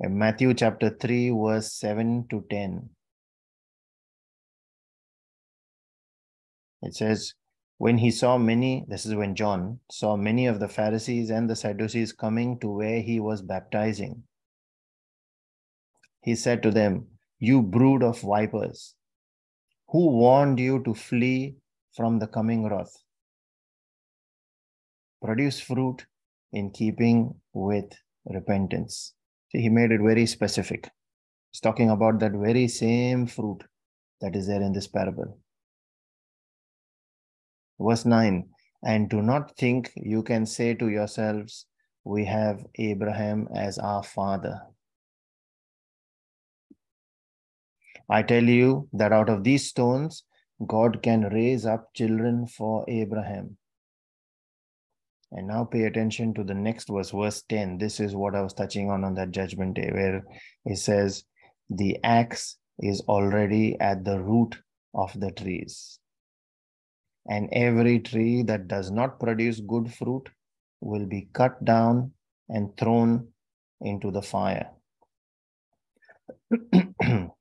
In 0.00 0.18
Matthew 0.18 0.52
chapter 0.54 0.90
3, 0.90 1.30
verse 1.30 1.72
7 1.72 2.26
to 2.30 2.44
10. 2.50 2.90
It 6.82 6.96
says, 6.96 7.34
When 7.76 7.98
he 7.98 8.10
saw 8.10 8.38
many, 8.38 8.84
this 8.88 9.06
is 9.06 9.14
when 9.14 9.36
John 9.36 9.78
saw 9.90 10.16
many 10.16 10.46
of 10.46 10.58
the 10.58 10.68
Pharisees 10.68 11.30
and 11.30 11.48
the 11.48 11.54
Sadducees 11.54 12.12
coming 12.12 12.58
to 12.58 12.68
where 12.68 13.00
he 13.00 13.20
was 13.20 13.40
baptizing, 13.40 14.24
he 16.22 16.34
said 16.34 16.60
to 16.64 16.72
them, 16.72 17.06
You 17.38 17.62
brood 17.62 18.02
of 18.02 18.20
vipers, 18.20 18.96
who 19.88 20.10
warned 20.10 20.58
you 20.60 20.82
to 20.84 20.94
flee 20.94 21.56
from 21.96 22.18
the 22.18 22.26
coming 22.26 22.66
wrath? 22.68 22.94
produce 25.22 25.60
fruit 25.60 26.06
in 26.52 26.70
keeping 26.70 27.34
with 27.52 27.92
repentance. 28.26 29.14
See, 29.50 29.60
he 29.62 29.68
made 29.68 29.90
it 29.90 30.00
very 30.00 30.26
specific. 30.26 30.90
He's 31.50 31.60
talking 31.60 31.90
about 31.90 32.20
that 32.20 32.32
very 32.32 32.68
same 32.68 33.26
fruit 33.26 33.64
that 34.20 34.36
is 34.36 34.46
there 34.46 34.62
in 34.62 34.72
this 34.72 34.86
parable. 34.86 35.38
Verse 37.80 38.04
9 38.04 38.48
And 38.84 39.08
do 39.08 39.22
not 39.22 39.56
think 39.56 39.90
you 39.96 40.22
can 40.22 40.46
say 40.46 40.74
to 40.74 40.88
yourselves, 40.88 41.66
We 42.04 42.24
have 42.26 42.64
Abraham 42.76 43.48
as 43.54 43.78
our 43.78 44.02
father. 44.02 44.60
I 48.10 48.22
tell 48.22 48.44
you 48.44 48.88
that 48.92 49.12
out 49.12 49.28
of 49.28 49.44
these 49.44 49.68
stones, 49.68 50.24
God 50.66 51.02
can 51.02 51.28
raise 51.28 51.66
up 51.66 51.92
children 51.94 52.46
for 52.46 52.84
Abraham. 52.88 53.56
And 55.30 55.48
now 55.48 55.64
pay 55.64 55.84
attention 55.84 56.32
to 56.34 56.44
the 56.44 56.54
next 56.54 56.88
verse, 56.88 57.10
verse 57.10 57.42
10. 57.48 57.76
This 57.76 58.00
is 58.00 58.16
what 58.16 58.34
I 58.34 58.40
was 58.40 58.54
touching 58.54 58.90
on 58.90 59.04
on 59.04 59.14
that 59.14 59.30
judgment 59.30 59.74
day, 59.74 59.90
where 59.92 60.24
it 60.64 60.78
says, 60.78 61.24
The 61.68 61.98
axe 62.02 62.56
is 62.78 63.02
already 63.02 63.78
at 63.78 64.04
the 64.04 64.20
root 64.20 64.56
of 64.94 65.12
the 65.20 65.30
trees. 65.30 65.98
And 67.28 67.50
every 67.52 67.98
tree 68.00 68.42
that 68.44 68.68
does 68.68 68.90
not 68.90 69.20
produce 69.20 69.60
good 69.60 69.92
fruit 69.92 70.30
will 70.80 71.04
be 71.04 71.28
cut 71.34 71.62
down 71.62 72.12
and 72.48 72.74
thrown 72.78 73.28
into 73.82 74.10
the 74.10 74.22
fire. 74.22 74.70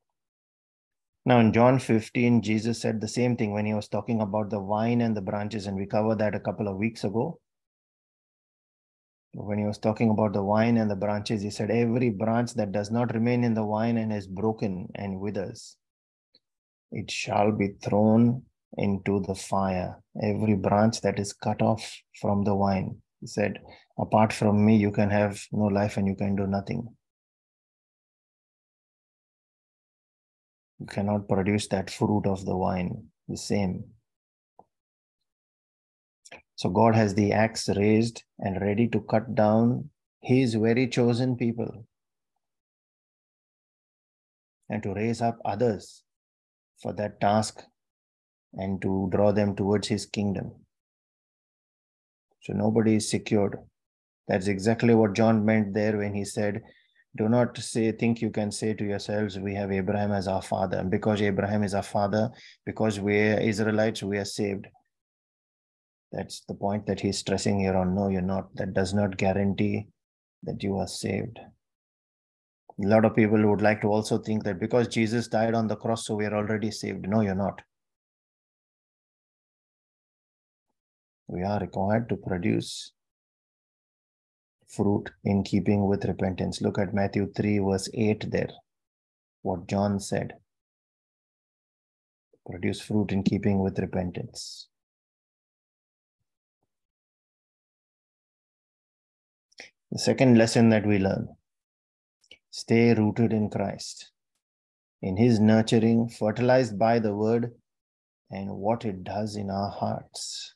now, 1.28 1.40
in 1.40 1.52
John 1.52 1.78
15, 1.78 2.42
Jesus 2.42 2.80
said 2.80 3.02
the 3.02 3.08
same 3.10 3.36
thing 3.36 3.52
when 3.52 3.66
he 3.66 3.74
was 3.74 3.90
talking 3.90 4.22
about 4.22 4.50
the 4.50 4.62
vine 4.62 5.02
and 5.02 5.16
the 5.16 5.22
branches, 5.22 5.68
and 5.68 5.76
we 5.76 5.86
covered 5.86 6.20
that 6.20 6.36
a 6.36 6.40
couple 6.40 6.70
of 6.70 6.78
weeks 6.78 7.04
ago 7.04 7.40
when 9.34 9.60
he 9.60 9.66
was 9.66 9.78
talking 9.78 10.10
about 10.10 10.34
the 10.34 10.44
vine 10.44 10.78
and 10.78 10.90
the 10.90 10.96
branches, 10.96 11.42
he 11.42 11.52
said, 11.52 11.70
Every 11.70 12.10
branch 12.10 12.54
that 12.56 12.72
does 12.72 12.90
not 12.90 13.14
remain 13.14 13.44
in 13.44 13.54
the 13.54 13.66
vine 13.66 13.98
and 13.98 14.12
is 14.12 14.26
broken 14.28 14.88
and 14.96 15.20
withers, 15.20 15.78
it 16.92 17.12
shall 17.12 17.52
be 17.52 17.74
thrown 17.84 18.44
into 18.78 19.22
the 19.28 19.36
fire. 19.36 20.02
Every 20.24 20.56
branch 20.56 21.02
that 21.02 21.20
is 21.20 21.34
cut 21.34 21.62
off 21.62 22.02
from 22.20 22.46
the 22.46 22.56
vine, 22.56 23.02
he 23.22 23.28
said, 23.28 23.60
Apart 24.00 24.34
from 24.34 24.66
me, 24.66 24.78
you 24.78 24.92
can 24.92 25.10
have 25.10 25.44
no 25.52 25.66
life 25.66 25.98
and 25.98 26.08
you 26.08 26.16
can 26.16 26.36
do 26.36 26.48
nothing. 26.48 26.88
You 30.80 30.86
cannot 30.86 31.28
produce 31.28 31.68
that 31.68 31.90
fruit 31.90 32.26
of 32.26 32.46
the 32.46 32.56
vine, 32.56 33.06
the 33.28 33.38
same. 33.38 33.84
So 36.56 36.70
God 36.70 36.96
has 36.96 37.14
the 37.14 37.34
axe 37.34 37.70
raised 37.70 38.24
and 38.40 38.62
ready 38.62 38.88
to 38.90 39.02
cut 39.02 39.36
down 39.36 39.90
his 40.22 40.56
very 40.56 40.88
chosen 40.88 41.36
people 41.36 41.86
and 44.70 44.84
to 44.84 44.94
raise 44.94 45.22
up 45.22 45.40
others 45.46 46.04
for 46.82 46.94
that 46.94 47.22
task 47.22 47.64
and 48.54 48.82
to 48.82 49.08
draw 49.12 49.32
them 49.32 49.56
towards 49.56 49.88
his 49.88 50.06
kingdom. 50.06 50.52
So 52.42 52.54
nobody 52.54 52.96
is 52.96 53.10
secured. 53.10 53.58
That's 54.28 54.48
exactly 54.48 54.96
what 54.96 55.14
John 55.14 55.46
meant 55.46 55.74
there 55.74 55.98
when 55.98 56.14
he 56.14 56.26
said, 56.26 56.62
Do 57.18 57.28
not 57.28 57.58
say, 57.58 57.92
think 57.92 58.22
you 58.22 58.30
can 58.30 58.52
say 58.52 58.76
to 58.76 58.86
yourselves, 58.86 59.40
We 59.40 59.56
have 59.56 59.72
Abraham 59.72 60.12
as 60.12 60.28
our 60.28 60.42
father. 60.42 60.78
And 60.78 60.92
because 60.92 61.22
Abraham 61.22 61.64
is 61.64 61.74
our 61.74 61.84
father, 61.84 62.30
because 62.66 63.00
we 63.00 63.18
are 63.20 63.40
Israelites, 63.40 64.04
we 64.04 64.18
are 64.20 64.26
saved. 64.26 64.68
That's 66.12 66.42
the 66.48 66.54
point 66.54 66.86
that 66.86 67.00
he's 67.00 67.18
stressing 67.18 67.60
here 67.60 67.76
on. 67.76 67.96
No, 67.96 68.10
you're 68.10 68.22
not. 68.22 68.56
That 68.56 68.74
does 68.74 68.94
not 68.94 69.18
guarantee 69.18 69.88
that 70.44 70.62
you 70.62 70.78
are 70.78 70.88
saved. 70.88 71.40
A 72.84 72.88
lot 72.88 73.06
of 73.06 73.16
people 73.16 73.44
would 73.50 73.62
like 73.62 73.82
to 73.82 73.88
also 73.88 74.20
think 74.20 74.44
that 74.44 74.60
because 74.60 74.88
Jesus 74.88 75.28
died 75.28 75.56
on 75.56 75.68
the 75.68 75.76
cross, 75.76 76.06
so 76.06 76.16
we 76.16 76.26
are 76.26 76.36
already 76.36 76.70
saved. 76.70 77.10
No, 77.10 77.22
you're 77.22 77.34
not. 77.34 77.62
We 81.28 81.44
are 81.44 81.60
required 81.60 82.08
to 82.10 82.16
produce 82.16 82.94
fruit 84.68 85.10
in 85.24 85.44
keeping 85.44 85.88
with 85.88 86.06
repentance. 86.06 86.62
Look 86.62 86.78
at 86.78 86.94
Matthew 86.94 87.32
3, 87.34 87.60
verse 87.60 87.90
8 87.94 88.32
there. 88.32 88.50
What 89.42 89.68
John 89.68 90.00
said. 90.00 90.34
Produce 92.50 92.82
fruit 92.82 93.12
in 93.12 93.24
keeping 93.24 93.60
with 93.60 93.80
repentance. 93.80 94.68
The 99.92 100.00
second 100.00 100.38
lesson 100.38 100.70
that 100.70 100.86
we 100.86 101.00
learn 101.00 101.30
Stay 102.52 102.94
rooted 102.94 103.34
in 103.34 103.50
Christ, 103.50 104.12
in 105.02 105.16
His 105.16 105.40
nurturing, 105.40 106.10
fertilized 106.10 106.78
by 106.80 106.98
the 106.98 107.16
Word 107.16 107.54
and 108.32 108.50
what 108.50 108.84
it 108.84 109.04
does 109.04 109.36
in 109.36 109.50
our 109.50 109.70
hearts. 109.70 110.56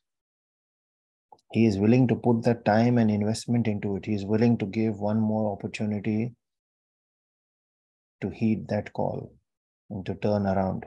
He 1.51 1.65
is 1.65 1.77
willing 1.77 2.07
to 2.07 2.15
put 2.15 2.43
that 2.43 2.63
time 2.63 2.97
and 2.97 3.11
investment 3.11 3.67
into 3.67 3.97
it. 3.97 4.05
He 4.05 4.13
is 4.13 4.25
willing 4.25 4.57
to 4.59 4.65
give 4.65 4.99
one 4.99 5.19
more 5.19 5.51
opportunity 5.51 6.33
to 8.21 8.29
heed 8.29 8.67
that 8.69 8.93
call 8.93 9.33
and 9.89 10.05
to 10.05 10.15
turn 10.15 10.45
around. 10.45 10.85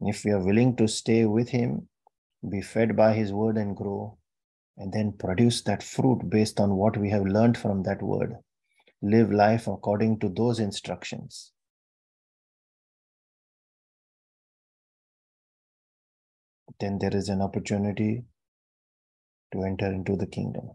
If 0.00 0.24
we 0.24 0.30
are 0.30 0.44
willing 0.44 0.76
to 0.76 0.86
stay 0.86 1.26
with 1.26 1.48
Him, 1.48 1.88
be 2.48 2.62
fed 2.62 2.96
by 2.96 3.14
His 3.14 3.32
word 3.32 3.56
and 3.56 3.76
grow, 3.76 4.16
and 4.76 4.92
then 4.92 5.12
produce 5.12 5.62
that 5.62 5.82
fruit 5.82 6.30
based 6.30 6.60
on 6.60 6.76
what 6.76 6.96
we 6.96 7.10
have 7.10 7.26
learned 7.26 7.58
from 7.58 7.82
that 7.82 8.00
word, 8.00 8.36
live 9.02 9.32
life 9.32 9.66
according 9.66 10.20
to 10.20 10.28
those 10.28 10.60
instructions. 10.60 11.52
Then 16.80 16.98
there 16.98 17.14
is 17.14 17.28
an 17.28 17.42
opportunity 17.42 18.24
to 19.52 19.62
enter 19.62 19.92
into 19.92 20.16
the 20.16 20.26
kingdom. 20.26 20.70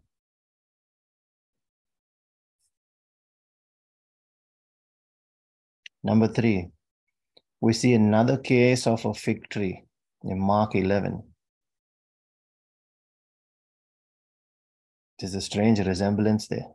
Number 6.03 6.27
three, 6.27 6.69
we 7.59 7.73
see 7.73 7.95
another 7.95 8.37
case 8.37 8.85
of 8.85 9.03
a 9.05 9.13
fig 9.15 9.49
tree 9.49 9.83
in 10.23 10.39
Mark 10.39 10.75
11. 10.75 11.23
There's 15.19 15.33
a 15.33 15.41
strange 15.41 15.79
resemblance 15.79 16.47
there. 16.47 16.67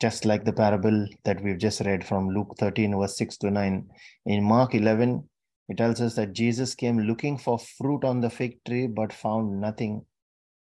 Just 0.00 0.24
like 0.24 0.44
the 0.44 0.52
parable 0.52 1.06
that 1.24 1.40
we've 1.40 1.58
just 1.58 1.82
read 1.82 2.04
from 2.04 2.30
Luke 2.30 2.56
13, 2.58 2.98
verse 2.98 3.16
6 3.18 3.36
to 3.36 3.50
9. 3.52 3.88
In 4.26 4.42
Mark 4.42 4.74
11, 4.74 5.29
it 5.70 5.76
tells 5.76 6.00
us 6.00 6.16
that 6.16 6.32
Jesus 6.32 6.74
came 6.74 6.98
looking 6.98 7.38
for 7.38 7.56
fruit 7.56 8.02
on 8.02 8.20
the 8.20 8.28
fig 8.28 8.58
tree 8.64 8.88
but 8.88 9.12
found 9.12 9.60
nothing. 9.60 10.04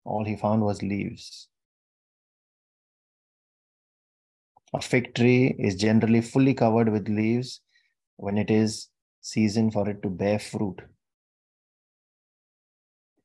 All 0.04 0.24
he 0.24 0.36
found 0.36 0.62
was 0.62 0.80
leaves. 0.80 1.48
A 4.72 4.80
fig 4.80 5.12
tree 5.16 5.56
is 5.58 5.74
generally 5.74 6.20
fully 6.20 6.54
covered 6.54 6.88
with 6.88 7.08
leaves 7.08 7.60
when 8.16 8.38
it 8.38 8.48
is 8.48 8.90
season 9.20 9.72
for 9.72 9.88
it 9.88 10.04
to 10.04 10.08
bear 10.08 10.38
fruit. 10.38 10.80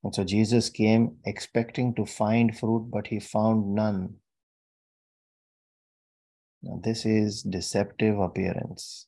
And 0.03 0.15
so 0.15 0.24
Jesus 0.24 0.72
came 0.72 1.17
expecting 1.25 1.93
to 1.93 2.07
find 2.07 2.57
fruit, 2.57 2.89
but 2.91 3.05
he 3.05 3.19
found 3.19 3.75
none. 3.75 4.15
Now, 6.63 6.79
this 6.84 7.05
is 7.05 7.43
deceptive 7.43 8.17
appearance 8.17 9.07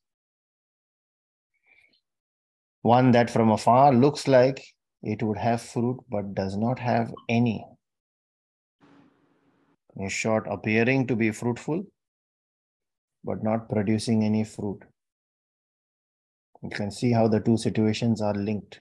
one 2.82 3.10
that 3.12 3.30
from 3.30 3.50
afar 3.50 3.92
looks 3.92 4.26
like 4.26 4.64
it 5.02 5.22
would 5.22 5.38
have 5.38 5.60
fruit 5.60 5.98
but 6.08 6.34
does 6.34 6.56
not 6.56 6.78
have 6.78 7.12
any. 7.28 7.64
In 9.96 10.08
short, 10.08 10.46
appearing 10.48 11.06
to 11.08 11.16
be 11.16 11.30
fruitful 11.30 11.84
but 13.22 13.42
not 13.42 13.68
producing 13.68 14.24
any 14.24 14.44
fruit. 14.44 14.80
You 16.62 16.70
can 16.70 16.90
see 16.90 17.12
how 17.12 17.28
the 17.28 17.40
two 17.40 17.56
situations 17.56 18.22
are 18.22 18.34
linked. 18.34 18.80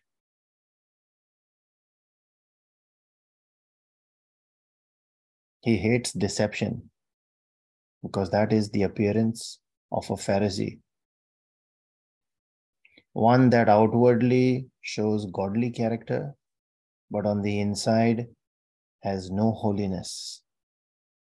He 5.62 5.77
hates 5.77 6.13
deception 6.13 6.89
because 8.01 8.30
that 8.32 8.54
is 8.54 8.69
the 8.69 8.84
appearance 8.84 9.60
of 9.91 10.10
a 10.10 10.13
Pharisee 10.13 10.80
one 13.19 13.49
that 13.49 13.67
outwardly 13.67 14.67
shows 14.82 15.25
godly 15.34 15.69
character, 15.69 16.34
but 17.12 17.25
on 17.25 17.41
the 17.41 17.60
inside 17.60 18.27
has 19.03 19.29
no 19.29 19.51
holiness. 19.51 20.41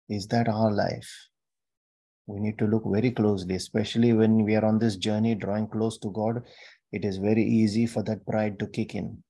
Is 0.10 0.28
that 0.28 0.50
our 0.50 0.72
life? 0.72 1.10
We 2.28 2.40
need 2.40 2.58
to 2.60 2.68
look 2.68 2.84
very 2.86 3.12
closely, 3.12 3.56
especially 3.56 4.12
when 4.12 4.44
we 4.44 4.56
are 4.56 4.66
on 4.66 4.78
this 4.78 4.98
journey 4.98 5.36
drawing 5.36 5.68
close 5.68 5.98
to 6.00 6.12
God. 6.12 6.42
It 6.92 7.06
is 7.06 7.18
very 7.18 7.44
easy 7.44 7.86
for 7.86 8.04
that 8.04 8.26
pride 8.26 8.60
to 8.60 8.68
kick 8.68 8.94
in. 8.96 9.24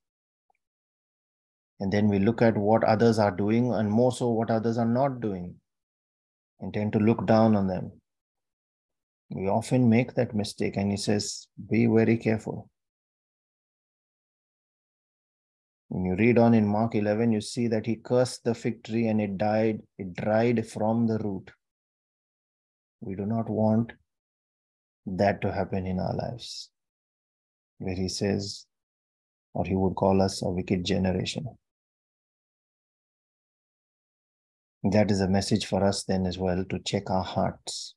And 1.80 1.92
then 1.92 2.08
we 2.08 2.20
look 2.20 2.42
at 2.42 2.58
what 2.58 2.84
others 2.84 3.20
are 3.20 3.36
doing, 3.36 3.74
and 3.74 3.92
more 3.92 4.12
so 4.12 4.30
what 4.30 4.50
others 4.50 4.78
are 4.78 4.88
not 4.88 5.20
doing, 5.20 5.56
and 6.62 6.74
tend 6.74 6.94
to 6.94 7.00
look 7.00 7.28
down 7.28 7.56
on 7.56 7.68
them. 7.68 7.92
We 9.30 9.48
often 9.48 9.90
make 9.90 10.14
that 10.16 10.36
mistake, 10.36 10.78
and 10.78 10.92
he 10.92 10.98
says, 10.98 11.48
Be 11.70 11.88
very 11.88 12.18
careful. 12.18 12.70
When 15.90 16.06
you 16.06 16.16
read 16.16 16.38
on 16.38 16.54
in 16.54 16.68
Mark 16.68 16.96
11, 16.96 17.32
you 17.32 17.42
see 17.42 17.68
that 17.68 17.86
he 17.86 17.96
cursed 17.96 18.44
the 18.44 18.54
fig 18.54 18.84
tree 18.84 19.08
and 19.08 19.22
it 19.22 19.38
died, 19.38 19.82
it 19.98 20.14
dried 20.14 20.68
from 20.68 21.08
the 21.08 21.18
root. 21.20 21.52
We 23.02 23.16
do 23.16 23.26
not 23.26 23.50
want 23.50 23.94
that 25.06 25.42
to 25.42 25.52
happen 25.52 25.86
in 25.86 26.00
our 26.00 26.16
lives, 26.16 26.70
where 27.78 27.96
he 27.96 28.10
says, 28.10 28.66
or 29.54 29.66
he 29.66 29.76
would 29.76 29.96
call 29.96 30.22
us 30.22 30.42
a 30.42 30.50
wicked 30.50 30.84
generation. 30.84 31.46
That 34.84 35.10
is 35.12 35.22
a 35.22 35.28
message 35.28 35.66
for 35.66 35.84
us 35.84 36.04
then 36.04 36.26
as 36.26 36.38
well 36.38 36.64
to 36.66 36.80
check 36.80 37.10
our 37.10 37.24
hearts. 37.24 37.95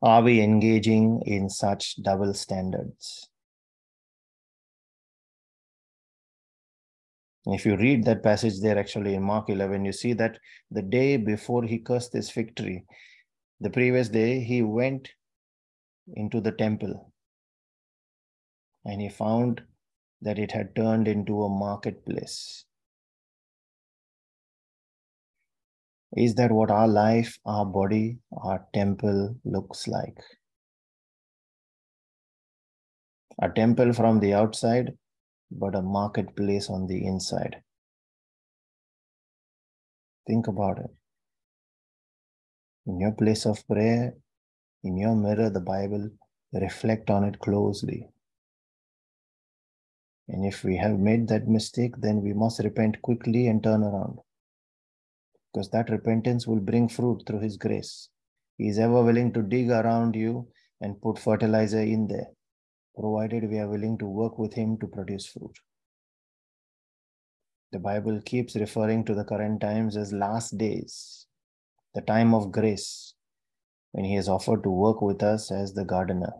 Are 0.00 0.22
we 0.22 0.40
engaging 0.40 1.22
in 1.26 1.50
such 1.50 2.00
double 2.02 2.32
standards? 2.32 3.28
If 7.46 7.64
you 7.66 7.76
read 7.76 8.04
that 8.04 8.22
passage 8.22 8.60
there, 8.60 8.78
actually 8.78 9.14
in 9.14 9.22
Mark 9.22 9.48
11, 9.48 9.84
you 9.84 9.92
see 9.92 10.12
that 10.12 10.38
the 10.70 10.82
day 10.82 11.16
before 11.16 11.64
he 11.64 11.78
cursed 11.78 12.12
this 12.12 12.30
tree, 12.30 12.84
the 13.60 13.70
previous 13.70 14.08
day, 14.08 14.40
he 14.40 14.62
went 14.62 15.08
into 16.14 16.40
the 16.40 16.52
temple 16.52 17.12
and 18.84 19.00
he 19.00 19.08
found 19.08 19.62
that 20.22 20.38
it 20.38 20.52
had 20.52 20.76
turned 20.76 21.08
into 21.08 21.42
a 21.42 21.48
marketplace. 21.48 22.64
Is 26.16 26.34
that 26.36 26.50
what 26.50 26.70
our 26.70 26.88
life, 26.88 27.38
our 27.44 27.66
body, 27.66 28.18
our 28.42 28.66
temple 28.74 29.36
looks 29.44 29.86
like? 29.86 30.16
A 33.40 33.50
temple 33.50 33.92
from 33.92 34.18
the 34.18 34.32
outside, 34.32 34.96
but 35.50 35.74
a 35.74 35.82
marketplace 35.82 36.70
on 36.70 36.86
the 36.86 37.06
inside. 37.06 37.62
Think 40.26 40.48
about 40.48 40.78
it. 40.78 40.90
In 42.86 42.98
your 42.98 43.12
place 43.12 43.44
of 43.44 43.66
prayer, 43.68 44.14
in 44.82 44.96
your 44.96 45.14
mirror, 45.14 45.50
the 45.50 45.60
Bible, 45.60 46.10
reflect 46.52 47.10
on 47.10 47.24
it 47.24 47.38
closely. 47.38 48.08
And 50.26 50.44
if 50.46 50.64
we 50.64 50.76
have 50.76 50.98
made 50.98 51.28
that 51.28 51.48
mistake, 51.48 51.96
then 51.98 52.22
we 52.22 52.32
must 52.32 52.60
repent 52.60 53.00
quickly 53.02 53.46
and 53.46 53.62
turn 53.62 53.82
around 53.82 54.20
because 55.52 55.70
that 55.70 55.90
repentance 55.90 56.46
will 56.46 56.60
bring 56.60 56.88
fruit 56.88 57.22
through 57.26 57.40
His 57.40 57.56
grace. 57.56 58.08
He 58.56 58.68
is 58.68 58.78
ever 58.78 59.02
willing 59.02 59.32
to 59.32 59.42
dig 59.42 59.70
around 59.70 60.14
you 60.14 60.48
and 60.80 61.00
put 61.00 61.18
fertilizer 61.18 61.80
in 61.80 62.06
there, 62.06 62.28
provided 62.98 63.48
we 63.48 63.58
are 63.58 63.68
willing 63.68 63.98
to 63.98 64.06
work 64.06 64.38
with 64.38 64.54
Him 64.54 64.78
to 64.78 64.86
produce 64.86 65.26
fruit. 65.26 65.56
The 67.72 67.78
Bible 67.78 68.20
keeps 68.24 68.56
referring 68.56 69.04
to 69.04 69.14
the 69.14 69.24
current 69.24 69.60
times 69.60 69.96
as 69.96 70.12
last 70.12 70.56
days, 70.56 71.26
the 71.94 72.00
time 72.00 72.34
of 72.34 72.52
grace, 72.52 73.14
when 73.92 74.04
He 74.04 74.14
has 74.14 74.28
offered 74.28 74.62
to 74.62 74.70
work 74.70 75.02
with 75.02 75.22
us 75.22 75.50
as 75.50 75.74
the 75.74 75.84
gardener. 75.84 76.32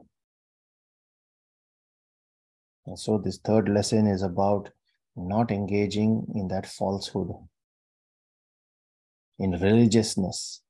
And 2.87 2.99
so, 2.99 3.19
this 3.19 3.39
third 3.39 3.69
lesson 3.69 4.07
is 4.07 4.23
about 4.23 4.71
not 5.15 5.51
engaging 5.51 6.27
in 6.35 6.49
that 6.49 6.67
falsehood 6.67 7.29
in 9.39 9.53
religiousness. 9.53 10.63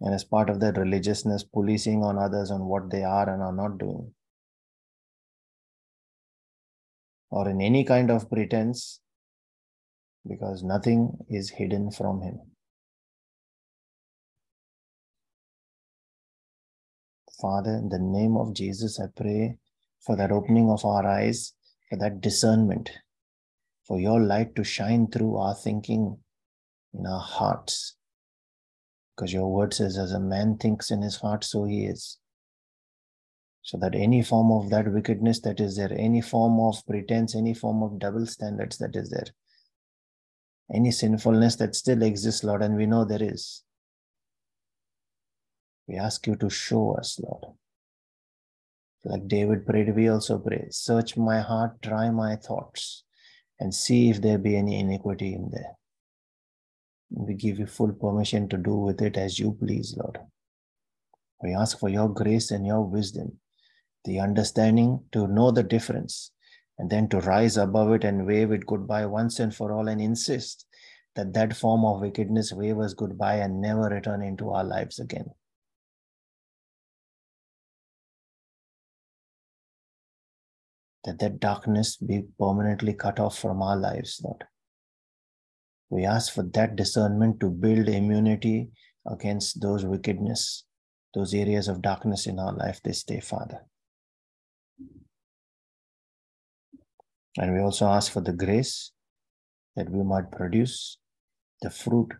And 0.00 0.14
as 0.14 0.24
part 0.24 0.48
of 0.48 0.60
that 0.60 0.76
religiousness, 0.76 1.42
policing 1.42 2.04
on 2.04 2.18
others 2.18 2.50
on 2.50 2.66
what 2.66 2.90
they 2.90 3.02
are 3.02 3.28
and 3.28 3.42
are 3.42 3.52
not 3.52 3.78
doing. 3.78 4.14
Or 7.30 7.48
in 7.48 7.60
any 7.60 7.84
kind 7.84 8.10
of 8.10 8.30
pretense, 8.30 9.00
because 10.26 10.62
nothing 10.62 11.18
is 11.28 11.50
hidden 11.50 11.90
from 11.90 12.22
Him. 12.22 12.40
Father, 17.40 17.74
in 17.74 17.88
the 17.88 17.98
name 17.98 18.36
of 18.36 18.54
Jesus, 18.54 18.98
I 19.00 19.06
pray 19.14 19.58
for 20.00 20.16
that 20.16 20.32
opening 20.32 20.70
of 20.70 20.84
our 20.84 21.06
eyes, 21.06 21.54
for 21.88 21.96
that 21.98 22.20
discernment, 22.20 22.90
for 23.88 23.98
your 23.98 24.20
light 24.20 24.54
to 24.54 24.62
shine 24.62 25.06
through 25.10 25.36
our 25.38 25.54
thinking 25.54 26.18
in 26.92 27.06
our 27.06 27.20
hearts. 27.20 27.96
Because 29.16 29.32
your 29.32 29.50
word 29.50 29.72
says, 29.72 29.96
as 29.96 30.12
a 30.12 30.20
man 30.20 30.58
thinks 30.58 30.90
in 30.90 31.00
his 31.02 31.16
heart, 31.16 31.42
so 31.42 31.64
he 31.64 31.86
is. 31.86 32.18
So 33.62 33.78
that 33.78 33.94
any 33.94 34.22
form 34.22 34.52
of 34.52 34.70
that 34.70 34.92
wickedness 34.92 35.40
that 35.40 35.58
is 35.58 35.76
there, 35.76 35.92
any 35.92 36.20
form 36.20 36.60
of 36.60 36.86
pretense, 36.86 37.34
any 37.34 37.54
form 37.54 37.82
of 37.82 37.98
double 37.98 38.26
standards 38.26 38.76
that 38.78 38.94
is 38.94 39.10
there, 39.10 39.26
any 40.72 40.90
sinfulness 40.90 41.56
that 41.56 41.74
still 41.74 42.02
exists, 42.02 42.44
Lord, 42.44 42.62
and 42.62 42.76
we 42.76 42.86
know 42.86 43.04
there 43.04 43.22
is, 43.22 43.64
we 45.86 45.96
ask 45.96 46.26
you 46.26 46.36
to 46.36 46.50
show 46.50 46.92
us, 46.92 47.18
Lord. 47.18 47.54
Like 49.04 49.26
David 49.28 49.66
prayed, 49.66 49.94
we 49.96 50.08
also 50.08 50.38
pray, 50.38 50.68
search 50.70 51.16
my 51.16 51.40
heart, 51.40 51.80
try 51.82 52.10
my 52.10 52.36
thoughts, 52.36 53.04
and 53.60 53.74
see 53.74 54.10
if 54.10 54.20
there 54.20 54.38
be 54.38 54.56
any 54.56 54.78
iniquity 54.78 55.34
in 55.34 55.50
there. 55.50 55.76
We 57.10 57.34
give 57.34 57.58
you 57.58 57.66
full 57.66 57.92
permission 57.92 58.48
to 58.50 58.56
do 58.56 58.74
with 58.74 59.00
it 59.02 59.16
as 59.16 59.38
you 59.38 59.52
please, 59.52 59.96
Lord. 59.96 60.18
We 61.42 61.54
ask 61.54 61.78
for 61.78 61.88
your 61.88 62.08
grace 62.08 62.50
and 62.50 62.66
your 62.66 62.82
wisdom, 62.82 63.38
the 64.04 64.20
understanding 64.20 65.04
to 65.12 65.26
know 65.26 65.50
the 65.50 65.62
difference, 65.62 66.32
and 66.78 66.90
then 66.90 67.08
to 67.08 67.20
rise 67.20 67.56
above 67.56 67.92
it 67.92 68.04
and 68.04 68.26
wave 68.26 68.52
it 68.52 68.66
goodbye 68.66 69.06
once 69.06 69.40
and 69.40 69.54
for 69.54 69.72
all 69.72 69.88
and 69.88 70.00
insist 70.00 70.66
that 71.16 71.32
that 71.32 71.56
form 71.56 71.84
of 71.84 72.00
wickedness 72.00 72.52
wave 72.52 72.78
us 72.78 72.94
goodbye 72.94 73.36
and 73.36 73.60
never 73.60 73.88
return 73.88 74.22
into 74.22 74.50
our 74.50 74.64
lives 74.64 74.98
again. 74.98 75.28
That 81.08 81.20
that 81.20 81.40
darkness 81.40 81.96
be 81.96 82.24
permanently 82.38 82.92
cut 82.92 83.18
off 83.18 83.38
from 83.38 83.62
our 83.62 83.78
lives, 83.78 84.20
Lord. 84.22 84.44
We 85.88 86.04
ask 86.04 86.34
for 86.34 86.42
that 86.42 86.76
discernment 86.76 87.40
to 87.40 87.48
build 87.48 87.88
immunity 87.88 88.68
against 89.10 89.62
those 89.62 89.86
wickedness, 89.86 90.64
those 91.14 91.32
areas 91.32 91.66
of 91.66 91.80
darkness 91.80 92.26
in 92.26 92.38
our 92.38 92.52
life 92.52 92.82
this 92.84 93.04
day, 93.04 93.20
Father. 93.20 93.60
And 97.38 97.54
we 97.54 97.60
also 97.60 97.86
ask 97.86 98.12
for 98.12 98.20
the 98.20 98.34
grace 98.34 98.92
that 99.76 99.88
we 99.88 100.04
might 100.04 100.30
produce 100.30 100.98
the 101.62 101.70
fruit 101.70 102.12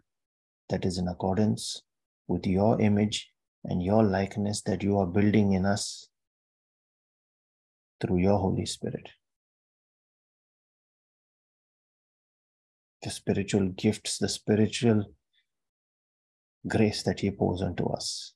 that 0.70 0.86
is 0.86 0.96
in 0.96 1.08
accordance 1.08 1.82
with 2.26 2.46
your 2.46 2.80
image 2.80 3.28
and 3.64 3.82
your 3.82 4.02
likeness 4.02 4.62
that 4.62 4.82
you 4.82 4.96
are 4.96 5.06
building 5.06 5.52
in 5.52 5.66
us 5.66 6.07
through 8.00 8.18
your 8.18 8.38
Holy 8.38 8.66
Spirit. 8.66 9.08
The 13.02 13.10
spiritual 13.10 13.68
gifts, 13.68 14.18
the 14.18 14.28
spiritual 14.28 15.04
grace 16.66 17.02
that 17.04 17.20
He 17.20 17.30
pours 17.30 17.62
onto 17.62 17.86
us. 17.86 18.34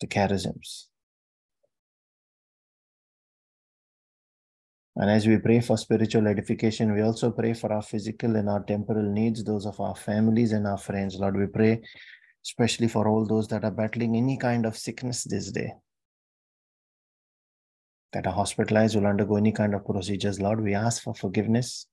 The 0.00 0.06
charisms, 0.06 0.86
And 4.96 5.10
as 5.10 5.26
we 5.26 5.38
pray 5.38 5.60
for 5.60 5.76
spiritual 5.76 6.28
edification, 6.28 6.94
we 6.94 7.02
also 7.02 7.32
pray 7.32 7.52
for 7.52 7.72
our 7.72 7.82
physical 7.82 8.36
and 8.36 8.48
our 8.48 8.62
temporal 8.62 9.02
needs, 9.02 9.42
those 9.42 9.66
of 9.66 9.80
our 9.80 9.96
families 9.96 10.52
and 10.52 10.66
our 10.68 10.78
friends. 10.78 11.16
Lord, 11.16 11.36
we 11.36 11.46
pray 11.46 11.82
especially 12.44 12.88
for 12.88 13.08
all 13.08 13.26
those 13.26 13.48
that 13.48 13.64
are 13.64 13.70
battling 13.70 14.16
any 14.16 14.36
kind 14.36 14.66
of 14.66 14.76
sickness 14.76 15.24
this 15.24 15.50
day, 15.50 15.72
that 18.12 18.26
are 18.26 18.32
hospitalized, 18.32 18.96
will 18.96 19.06
undergo 19.06 19.36
any 19.36 19.52
kind 19.52 19.74
of 19.74 19.84
procedures. 19.84 20.40
Lord, 20.40 20.60
we 20.60 20.74
ask 20.74 21.02
for 21.02 21.14
forgiveness 21.14 21.86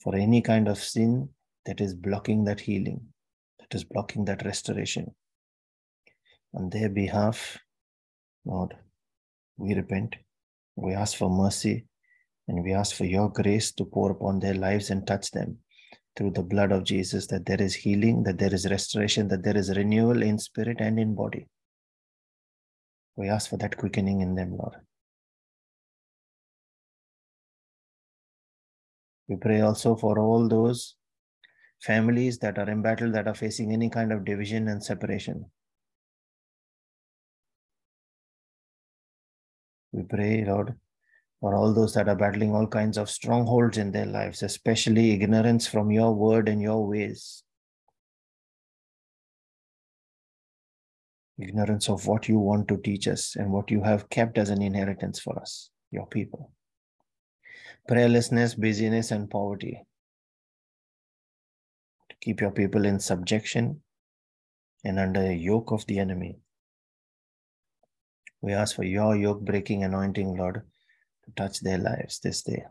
for 0.00 0.14
any 0.14 0.40
kind 0.40 0.68
of 0.68 0.78
sin 0.78 1.28
that 1.66 1.80
is 1.80 1.94
blocking 1.94 2.44
that 2.44 2.60
healing, 2.60 3.00
that 3.58 3.74
is 3.74 3.84
blocking 3.84 4.24
that 4.24 4.44
restoration. 4.44 5.14
On 6.54 6.70
their 6.70 6.88
behalf, 6.88 7.58
Lord, 8.44 8.74
we 9.56 9.74
repent 9.74 10.16
we 10.80 10.94
ask 10.94 11.16
for 11.16 11.28
mercy 11.28 11.84
and 12.48 12.64
we 12.64 12.72
ask 12.72 12.96
for 12.96 13.04
your 13.04 13.28
grace 13.28 13.72
to 13.72 13.84
pour 13.84 14.10
upon 14.10 14.40
their 14.40 14.54
lives 14.54 14.90
and 14.90 15.06
touch 15.06 15.30
them 15.30 15.58
through 16.16 16.32
the 16.32 16.42
blood 16.42 16.72
of 16.72 16.84
Jesus, 16.84 17.26
that 17.28 17.46
there 17.46 17.60
is 17.60 17.74
healing, 17.74 18.22
that 18.24 18.38
there 18.38 18.52
is 18.52 18.68
restoration, 18.70 19.28
that 19.28 19.42
there 19.42 19.56
is 19.56 19.76
renewal 19.76 20.22
in 20.22 20.38
spirit 20.38 20.78
and 20.80 20.98
in 20.98 21.14
body. 21.14 21.46
We 23.16 23.28
ask 23.28 23.50
for 23.50 23.56
that 23.58 23.76
quickening 23.76 24.20
in 24.20 24.34
them, 24.34 24.56
Lord. 24.56 24.74
We 29.28 29.36
pray 29.36 29.60
also 29.60 29.94
for 29.94 30.18
all 30.18 30.48
those 30.48 30.96
families 31.82 32.38
that 32.38 32.58
are 32.58 32.68
embattled, 32.68 33.14
that 33.14 33.28
are 33.28 33.34
facing 33.34 33.72
any 33.72 33.88
kind 33.88 34.12
of 34.12 34.24
division 34.24 34.68
and 34.68 34.82
separation. 34.82 35.44
We 39.92 40.02
pray, 40.02 40.44
Lord, 40.44 40.76
for 41.40 41.54
all 41.54 41.72
those 41.72 41.94
that 41.94 42.08
are 42.08 42.16
battling 42.16 42.54
all 42.54 42.66
kinds 42.66 42.98
of 42.98 43.08
strongholds 43.08 43.78
in 43.78 43.90
their 43.90 44.06
lives, 44.06 44.42
especially 44.42 45.12
ignorance 45.12 45.66
from 45.66 45.90
your 45.90 46.14
word 46.14 46.48
and 46.48 46.60
your 46.60 46.86
ways. 46.86 47.42
Ignorance 51.38 51.88
of 51.88 52.06
what 52.06 52.28
you 52.28 52.38
want 52.38 52.68
to 52.68 52.76
teach 52.76 53.08
us 53.08 53.36
and 53.36 53.50
what 53.50 53.70
you 53.70 53.82
have 53.82 54.10
kept 54.10 54.36
as 54.36 54.50
an 54.50 54.60
inheritance 54.60 55.18
for 55.18 55.38
us, 55.40 55.70
your 55.90 56.06
people. 56.06 56.52
Prayerlessness, 57.88 58.60
busyness, 58.60 59.10
and 59.10 59.30
poverty. 59.30 59.82
To 62.10 62.16
keep 62.20 62.42
your 62.42 62.50
people 62.50 62.84
in 62.84 63.00
subjection 63.00 63.80
and 64.84 64.98
under 64.98 65.22
the 65.22 65.34
yoke 65.34 65.72
of 65.72 65.86
the 65.86 65.98
enemy. 65.98 66.36
We 68.42 68.52
ask 68.52 68.76
for 68.76 68.84
your 68.84 69.16
yoke 69.16 69.40
breaking 69.40 69.84
anointing, 69.84 70.36
Lord, 70.36 70.62
to 71.24 71.30
touch 71.36 71.60
their 71.60 71.78
lives 71.78 72.20
this 72.20 72.42
day. 72.42 72.64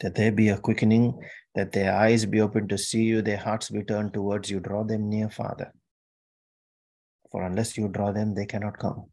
That 0.00 0.14
there 0.14 0.32
be 0.32 0.48
a 0.48 0.58
quickening, 0.58 1.18
that 1.54 1.72
their 1.72 1.94
eyes 1.94 2.24
be 2.24 2.40
open 2.40 2.68
to 2.68 2.78
see 2.78 3.02
you, 3.02 3.22
their 3.22 3.36
hearts 3.36 3.70
be 3.70 3.82
turned 3.82 4.14
towards 4.14 4.50
you. 4.50 4.60
Draw 4.60 4.84
them 4.84 5.08
near, 5.08 5.28
Father. 5.28 5.72
For 7.30 7.42
unless 7.42 7.76
you 7.76 7.88
draw 7.88 8.12
them, 8.12 8.34
they 8.34 8.46
cannot 8.46 8.78
come. 8.78 9.06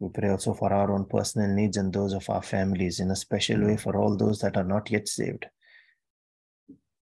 We 0.00 0.08
pray 0.08 0.30
also 0.30 0.52
for 0.52 0.72
our 0.72 0.90
own 0.90 1.04
personal 1.04 1.54
needs 1.54 1.76
and 1.76 1.92
those 1.92 2.12
of 2.12 2.28
our 2.28 2.42
families 2.42 2.98
in 2.98 3.12
a 3.12 3.16
special 3.16 3.64
way 3.64 3.76
for 3.76 3.96
all 3.96 4.16
those 4.16 4.40
that 4.40 4.56
are 4.56 4.64
not 4.64 4.90
yet 4.90 5.06
saved. 5.06 5.46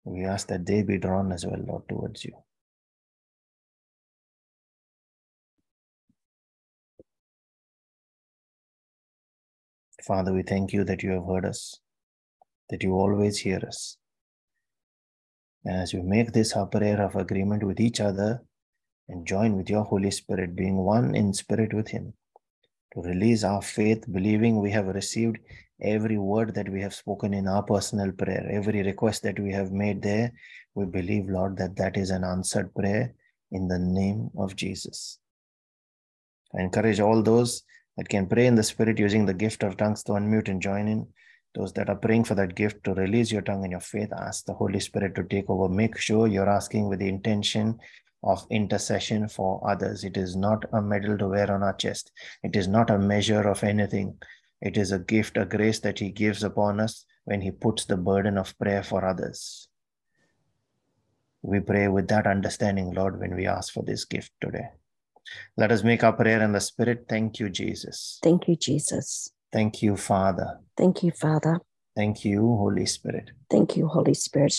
We 0.04 0.26
ask 0.26 0.48
that 0.50 0.66
they 0.66 0.84
be 0.84 0.98
drawn 0.98 1.32
as 1.32 1.46
well, 1.46 1.64
Lord, 1.66 1.88
towards 1.88 2.26
you. 2.26 2.34
Father, 10.10 10.34
we 10.34 10.42
thank 10.42 10.74
you 10.74 10.84
that 10.86 11.04
you 11.04 11.12
have 11.12 11.28
heard 11.28 11.46
us, 11.46 11.82
that 12.72 12.82
you 12.82 12.94
always 12.94 13.38
hear 13.38 13.60
us. 13.60 13.96
And 15.64 15.80
as 15.84 15.94
we 15.94 16.02
make 16.02 16.34
this 16.34 16.54
our 16.54 16.66
prayer 16.66 17.00
of 17.00 17.16
agreement 17.16 17.62
with 17.62 17.80
each 17.80 18.00
other 18.00 18.42
and 19.08 19.28
join 19.28 19.56
with 19.56 19.70
your 19.70 19.84
Holy 19.84 20.10
Spirit, 20.10 20.56
being 20.56 20.78
one 20.78 21.14
in 21.14 21.32
spirit 21.32 21.76
with 21.76 21.90
Him, 21.90 22.14
to 22.96 23.04
release 23.04 23.44
our 23.44 23.62
faith, 23.62 24.12
believing 24.12 24.60
we 24.60 24.72
have 24.72 24.88
received 24.88 25.38
every 25.80 26.18
word 26.18 26.56
that 26.56 26.70
we 26.70 26.82
have 26.82 26.96
spoken 26.96 27.36
in 27.36 27.48
our 27.48 27.62
personal 27.62 28.12
prayer, 28.12 28.50
every 28.52 28.82
request 28.82 29.22
that 29.22 29.40
we 29.40 29.52
have 29.52 29.72
made 29.72 30.02
there, 30.02 30.32
we 30.74 30.86
believe, 30.86 31.30
Lord, 31.30 31.56
that 31.58 31.76
that 31.76 31.98
is 31.98 32.10
an 32.10 32.24
answered 32.24 32.74
prayer 32.74 33.14
in 33.52 33.68
the 33.68 33.78
name 33.78 34.32
of 34.36 34.56
Jesus. 34.56 35.20
I 36.58 36.64
encourage 36.64 37.00
all 37.00 37.22
those 37.22 37.62
that 38.00 38.08
can 38.08 38.26
pray 38.26 38.48
in 38.48 38.56
the 38.56 38.64
Spirit 38.64 38.98
using 38.98 39.26
the 39.26 39.34
gift 39.34 39.62
of 39.62 39.76
tongues 39.76 40.04
to 40.04 40.14
unmute 40.14 40.48
and 40.48 40.62
join 40.62 40.88
in. 40.88 41.06
Those 41.54 41.74
that 41.74 41.90
are 41.90 41.98
praying 41.98 42.24
for 42.24 42.36
that 42.36 42.56
gift 42.56 42.82
to 42.86 42.94
release 42.94 43.30
your 43.30 43.42
tongue 43.42 43.64
and 43.66 43.72
your 43.72 43.82
faith, 43.82 44.14
ask 44.14 44.46
the 44.46 44.54
Holy 44.54 44.80
Spirit 44.80 45.16
to 45.16 45.26
take 45.26 45.50
over. 45.50 45.68
Make 45.68 45.98
sure 45.98 46.26
you're 46.26 46.50
asking 46.50 46.88
with 46.88 47.00
the 47.00 47.10
intention 47.10 47.78
of 48.24 48.48
intercession 48.50 49.28
for 49.28 49.70
others. 49.70 50.06
It 50.06 50.16
is 50.16 50.38
not 50.38 50.64
a 50.72 50.82
medal 50.82 51.18
to 51.18 51.28
wear 51.28 51.52
on 51.52 51.62
our 51.62 51.74
chest, 51.74 52.14
it 52.42 52.56
is 52.56 52.70
not 52.70 52.90
a 52.90 52.98
measure 52.98 53.42
of 53.50 53.66
anything. 53.66 54.18
It 54.62 54.78
is 54.78 54.94
a 54.94 55.00
gift, 55.00 55.36
a 55.36 55.44
grace 55.44 55.80
that 55.80 56.00
He 56.00 56.10
gives 56.10 56.42
upon 56.42 56.80
us 56.80 57.06
when 57.26 57.42
He 57.42 57.52
puts 57.52 57.84
the 57.84 57.98
burden 57.98 58.38
of 58.38 58.58
prayer 58.58 58.84
for 58.84 59.04
others. 59.04 59.68
We 61.42 61.60
pray 61.60 61.90
with 61.90 62.08
that 62.08 62.28
understanding, 62.28 62.94
Lord, 62.94 63.20
when 63.20 63.36
we 63.36 63.46
ask 63.46 63.74
for 63.74 63.84
this 63.84 64.06
gift 64.06 64.32
today. 64.40 64.70
Let 65.58 65.72
us 65.72 65.84
make 65.84 66.04
our 66.04 66.14
prayer 66.14 66.42
in 66.42 66.52
the 66.52 66.62
Spirit. 66.62 67.06
Thank 67.10 67.40
you, 67.40 67.50
Jesus. 67.50 68.20
Thank 68.24 68.48
you, 68.48 68.56
Jesus. 68.56 69.32
Thank 69.52 69.82
you, 69.82 69.98
Father. 69.98 70.60
Thank 70.78 71.04
you, 71.04 71.12
Father. 71.12 71.60
Thank 71.96 72.24
you, 72.24 72.56
Holy 72.56 72.86
Spirit. 72.86 73.32
Thank 73.50 73.76
you, 73.76 73.88
Holy 73.88 74.16
Spirit. 74.16 74.50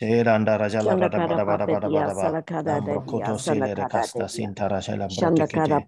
Teranda 0.00 0.58
Rajala 0.58 0.96
Bada 0.98 1.18
Bada 1.20 1.44
Bada 1.46 1.66
Bada 1.66 1.90
Bada 1.90 2.38
Lambrokoto 2.66 3.38
Sile 3.38 3.74
Rekasta 3.74 4.28
Sinta 4.28 4.68
Rajala 4.68 5.08
Brokete 5.08 5.86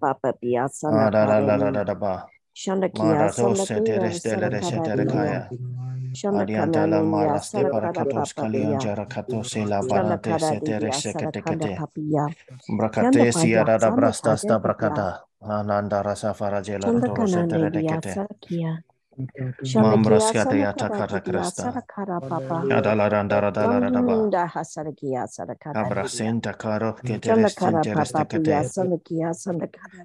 Adara 0.91 1.39
Lada 1.45 1.71
Dada 1.71 1.95
Ba. 1.95 2.25
Mara 2.93 3.29
Tose 3.31 3.81
Teres 3.83 4.23
Dele 4.23 4.49
Resete 4.49 4.95
Rekaya 4.95 5.47
Adianta 6.33 6.87
La 6.89 7.03
Mara 7.03 7.39
Stepa 7.39 7.79
Rakatos 7.81 8.33
Kalian 8.33 8.79
Jarakato 8.79 9.43
Sila 9.45 9.83
Bada 9.83 10.17
Tese 10.21 10.59
Teres 10.63 11.03
Sekete 11.03 11.43
Kete 11.43 11.77
Brakate 12.69 13.31
Siara 13.31 13.77
Brasta 13.91 14.35
Stabrakata 14.37 15.19
Ananda 15.41 16.01
Rasa 16.01 16.33
Farajela 16.33 16.87
Tose 17.05 17.43
Terekete 17.45 18.23
Shambras 19.63 20.31
kia 20.31 20.45
te 20.47 20.63
ata 20.65 20.91
kara 20.91 21.21
krasta. 21.21 21.81
Ada 22.69 22.95
la 22.95 23.09
randa 23.09 23.41
rada 23.41 23.67
la 23.67 23.79
rada 23.79 24.03
ba. 24.03 24.17
Nda 24.27 24.47
hasara 24.47 24.93
kia 24.97 25.27
sara 25.27 25.55
kara. 25.55 25.81
Abra 25.83 26.05
senta 26.07 26.53
karo 26.53 26.93
ke 27.05 27.19
te 27.19 27.33
restin 27.33 27.79
te 27.83 27.95
resta 27.95 28.25
ke 28.25 28.39
te. 28.39 28.55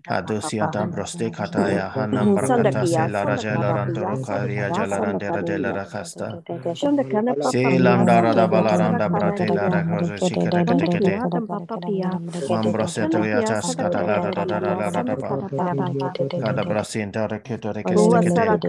Adu 0.09 0.41
si 0.43 0.61
ata 0.61 0.87
kata 1.33 1.71
ya 1.71 1.91
hana 1.91 2.27
prakata 2.27 2.87
se 2.87 3.09
la 3.09 3.25
raja 3.25 3.59
la 3.59 3.73
randa 3.73 4.05
ro 4.05 4.19
kariya 4.21 4.73
jala 4.73 5.01
randa 5.01 5.33
rada 5.33 5.59
la 5.59 5.73
rakasta. 5.73 6.41
Se 7.41 7.79
lambda 7.79 8.21
rada 8.23 8.49
ba 8.49 8.61
la 8.63 8.77
randa 8.77 9.11
brate 9.11 9.53
la 9.53 9.69
rakazo 9.71 10.19
si 10.19 10.39
kere 10.39 10.65
kete 10.65 10.89
kete. 10.89 11.25
Mambras 12.49 12.95
te 13.11 13.21
ya 13.29 13.43
tas 13.43 13.75
kata 13.77 14.03
la 14.05 14.21
rada 14.21 14.45
la 14.47 14.91
rada 14.91 15.17
ba. 15.17 15.45
Kada 16.39 16.65
brasenta 16.65 17.29
rekete 17.29 17.73
rekeste 17.73 18.21
kete. 18.23 18.69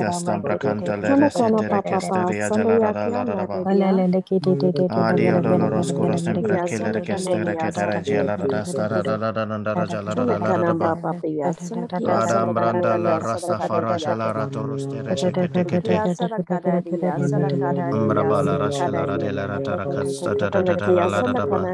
Castam 0.00 0.40
Bracanta 0.42 0.96
Lere 0.96 1.30
Setere 1.30 1.82
Casteria 1.82 2.48
de 2.50 2.64
la 2.64 2.78
Rada 2.78 3.08
la 3.10 3.24
Rava 3.24 3.64
Adio 4.88 5.40
Doloros 5.40 5.92
Curos 5.92 6.26
in 6.26 6.40
Bracilere 6.40 7.02
Castere 7.02 7.56
Catera 7.56 8.00
Gela 8.02 8.36
Rasta 8.36 8.88
Rada 8.88 9.16
la 9.18 9.32
Randara 9.32 9.86
Jala 9.86 10.14
Rada 10.14 10.38
la 10.38 10.52
Rava 10.54 10.98
Adam 12.06 12.54
Branda 12.54 12.96
la 12.98 13.18
Rasta 13.18 13.58
Farasha 13.60 14.14
la 14.16 14.32
Ratorus 14.32 14.86
Terece 14.88 15.32
Catecate 15.32 16.02
Umbraba 17.90 18.42
la 18.42 18.56
Rasha 18.58 18.88
la 18.90 19.04
Rade 19.04 19.32
la 19.32 19.46
Ratara 19.46 19.86
Casta 19.88 20.34
da 20.34 20.48
da 20.50 20.62
da 20.62 20.74
da 20.76 20.90
la 20.90 21.08
Rada 21.08 21.34
Daba 21.34 21.70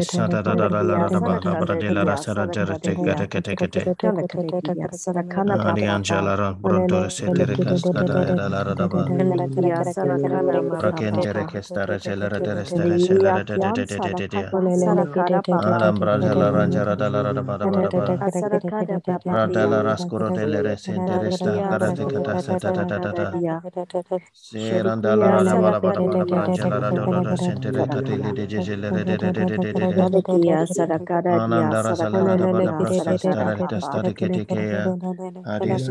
Sada 0.00 0.42
da 0.42 0.54
da 0.54 0.68
da 0.68 0.82
la 0.82 0.98
Rada 0.98 1.20
Bada 1.20 1.56
Brade 1.56 1.90
la 1.90 2.04
Rasa 2.04 2.34
Rada 2.34 2.64
Catecate 2.66 3.28
Catecate 3.28 3.92
Catecate 4.04 4.84
jalara 6.08 6.48
brontor 6.64 7.10
setere 7.18 7.58
cascada 7.58 8.18
era 8.32 8.48
la 8.54 8.62
radaba 8.64 9.04
rakentere 10.84 11.44
kestara 11.46 11.98
celera 12.00 12.40
terestere 12.42 12.98
celera 13.00 13.44
de 13.44 13.58
de 13.58 13.72
de 13.72 13.86
de 13.86 14.14
de 14.14 14.28
de 14.28 14.44
aram 15.72 15.98
brajala 16.00 16.50
ranjara 16.52 16.96
dala 16.96 17.22
radaba 17.22 17.58
radaba 17.58 18.20
radala 19.36 19.82
raskuro 19.82 20.30
telere 20.32 20.76
sentere 20.78 21.32
sta 21.32 21.62
karate 21.68 22.06
kata 22.06 22.38
sata 22.38 22.72
da 22.72 22.84
da 22.84 22.98
da 22.98 23.12
da 23.14 23.28
seran 24.32 25.00
dala 25.02 25.30
radaba 25.32 25.70
radaba 25.72 25.90
radaba 25.92 26.26
branjala 26.26 26.80
radaba 26.80 27.06
radaba 27.16 27.36
sentere 27.36 27.88
tatili 27.88 28.32
de 28.32 28.46
de 28.46 28.60
celere 28.62 29.04
de 29.04 29.18
de 29.18 29.30
de 29.32 29.46
de 29.46 29.58
de 29.74 29.86
de 29.86 30.08
anandara 31.30 31.94
salara 31.96 32.36
radaba 32.36 32.58
radaba 32.60 32.90
sara 32.90 33.18
sara 33.18 33.56
kete 34.14 34.46
ke 34.46 34.66
aris 35.44 35.90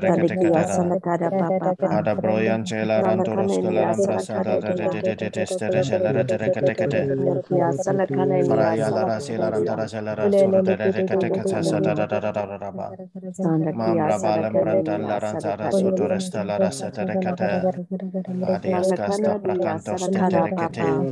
tere 0.01 0.11
kete 0.13 0.37
Shandakia 0.37 0.65
kete 0.65 0.65
ra. 0.67 0.79
sarakada 0.79 1.31
papa 1.37 1.73
pa. 1.81 1.93
Ada 1.99 2.15
broyan 2.17 2.65
cela 2.65 3.01
rantoros 3.03 3.59
kala 3.59 3.85
Shandakanania 3.85 3.87
rambra 3.87 4.19
sada 4.19 4.57
sarakada 4.59 4.59
de 4.59 4.73
de 4.75 4.89
dia. 4.89 4.89
de 4.89 5.01
de 5.03 5.15
de 5.15 5.29
de 5.31 5.45
stere 5.47 5.83
celere 5.83 6.25
tere 6.27 6.51
kete 6.51 6.75
kete. 6.75 7.03
Shandakia 7.07 7.71
salakanania 7.73 8.73
Fraya 8.73 8.91
la 8.91 9.05
rasela 9.05 9.49
sarakada 9.49 9.51
dia. 9.51 9.75
rantara 9.75 9.87
celere 9.89 10.31
soro 10.33 10.63
tere 10.63 11.03
kete 11.05 11.31
kete 11.31 11.63
sa 11.63 11.81
da 11.81 11.93
da 11.95 12.07
da 12.07 12.19
da 12.19 12.31
da 12.31 12.45
da 12.47 12.57
da 12.57 12.71
ba. 12.71 12.89
Shandakia 13.37 13.73
Mambra 13.73 14.19
balem 14.19 14.59
brantan 14.59 15.05
salakanania 15.05 15.11
la 15.11 15.19
ranzara 15.19 15.71
sarakada 15.71 15.81
soto 15.81 16.07
dia. 16.07 16.09
resta 16.09 16.43
la 16.45 16.59
rasa 16.59 16.91
tere 16.91 17.17
kete. 17.19 17.69
Adias 18.41 18.93
casta 18.93 19.35
Shandakanania 19.37 19.37
pracantos 19.37 20.09
te 20.11 20.23
sarakada 20.23 20.33
tere 20.33 20.53
kete. 20.55 20.89
papa. 20.89 21.07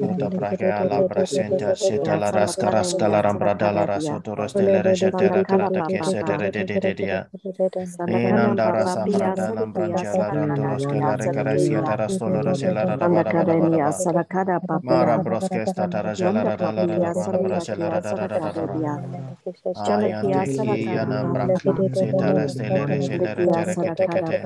Tota 0.00 0.30
prakea 0.30 0.84
la 0.84 1.02
brasenta 1.02 1.74
seta 1.76 2.16
Shandakia 2.16 2.20
la 2.20 2.30
rasca 2.32 2.70
rasca 2.70 3.08
salakanania 3.08 3.10
la 3.10 3.22
rambrada 3.22 3.72
la 3.72 3.84
sarakada 3.84 3.90
dia. 3.94 4.22
rasotoros 4.26 4.54
de 4.56 4.68
la 4.68 4.82
regetera 4.82 5.44
Shandakana 5.46 5.46
karate 5.46 5.82
Enandara 8.06 8.86
sabrada 8.86 9.50
lambrancha 9.54 10.12
la 10.32 10.54
dos 10.54 10.86
que 10.86 11.00
la 11.00 11.16
recarecia 11.16 11.82
taras 11.82 12.18
toloros 12.18 12.62
y 12.62 12.66
la 12.66 12.84
rara 12.84 13.08
Mara 14.82 15.16
brosque 15.18 15.62
esta 15.62 15.88
taras 15.88 16.20
la 16.20 16.44
rara 16.44 16.72
la 16.72 16.86
rara 16.86 17.12
brosque 17.38 17.76
la 17.76 17.90
rara 17.90 18.12
rara 18.14 18.52
rara 18.52 19.02
Ayante 19.74 20.44
ki 20.54 20.88
anambra 20.96 21.48
se 21.92 22.12
taras 22.12 22.54
telere 22.56 23.02
genere 23.02 23.46
tere 23.46 23.74
que 23.76 23.90
te 23.94 24.06
que 24.06 24.22
te 24.22 24.38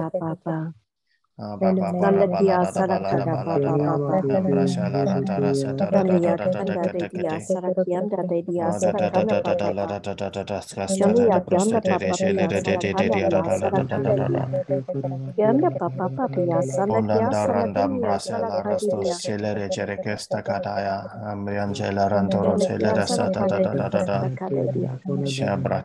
Shabra 25.24 25.82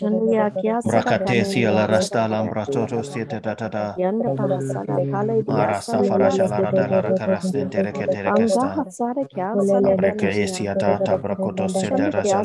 te 0.00 0.50
rakate 0.84 1.44
si 1.44 1.64
ala 1.64 1.86
rasta 1.86 2.28
la 2.28 2.42
mbratoto 2.44 3.02
si 3.02 3.24
farasha 6.02 6.48
sta 6.48 6.72
abreke 9.92 10.28
esi 10.44 10.68
ata 10.68 11.00
rasa 12.10 12.40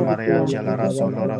maria 0.00 0.46
solo 0.90 1.30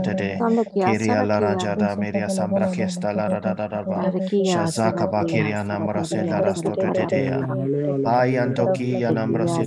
te 0.00 0.14
te 0.14 0.46
kiria 0.80 1.22
la 1.24 1.40
rajada 1.40 1.96
meria 1.96 2.28
sambra 2.30 2.68
kesta 2.68 3.12
la 3.14 3.28
da 3.28 3.40
da 3.40 3.54
da 3.54 3.68
da 3.68 3.84
ba. 3.84 4.10
Shazaka 4.42 5.08
ba 5.08 5.24
kiria 5.26 5.64
namra 5.64 6.04
se 6.04 6.24
la 6.24 6.40
rasto 6.40 6.76
te 6.76 6.90
te 6.92 7.06
te 7.06 7.24
ya. 7.26 7.48
Ayan 8.04 8.54
toki 8.54 9.00
ya 9.00 9.12
namra 9.12 9.48
se 9.48 9.64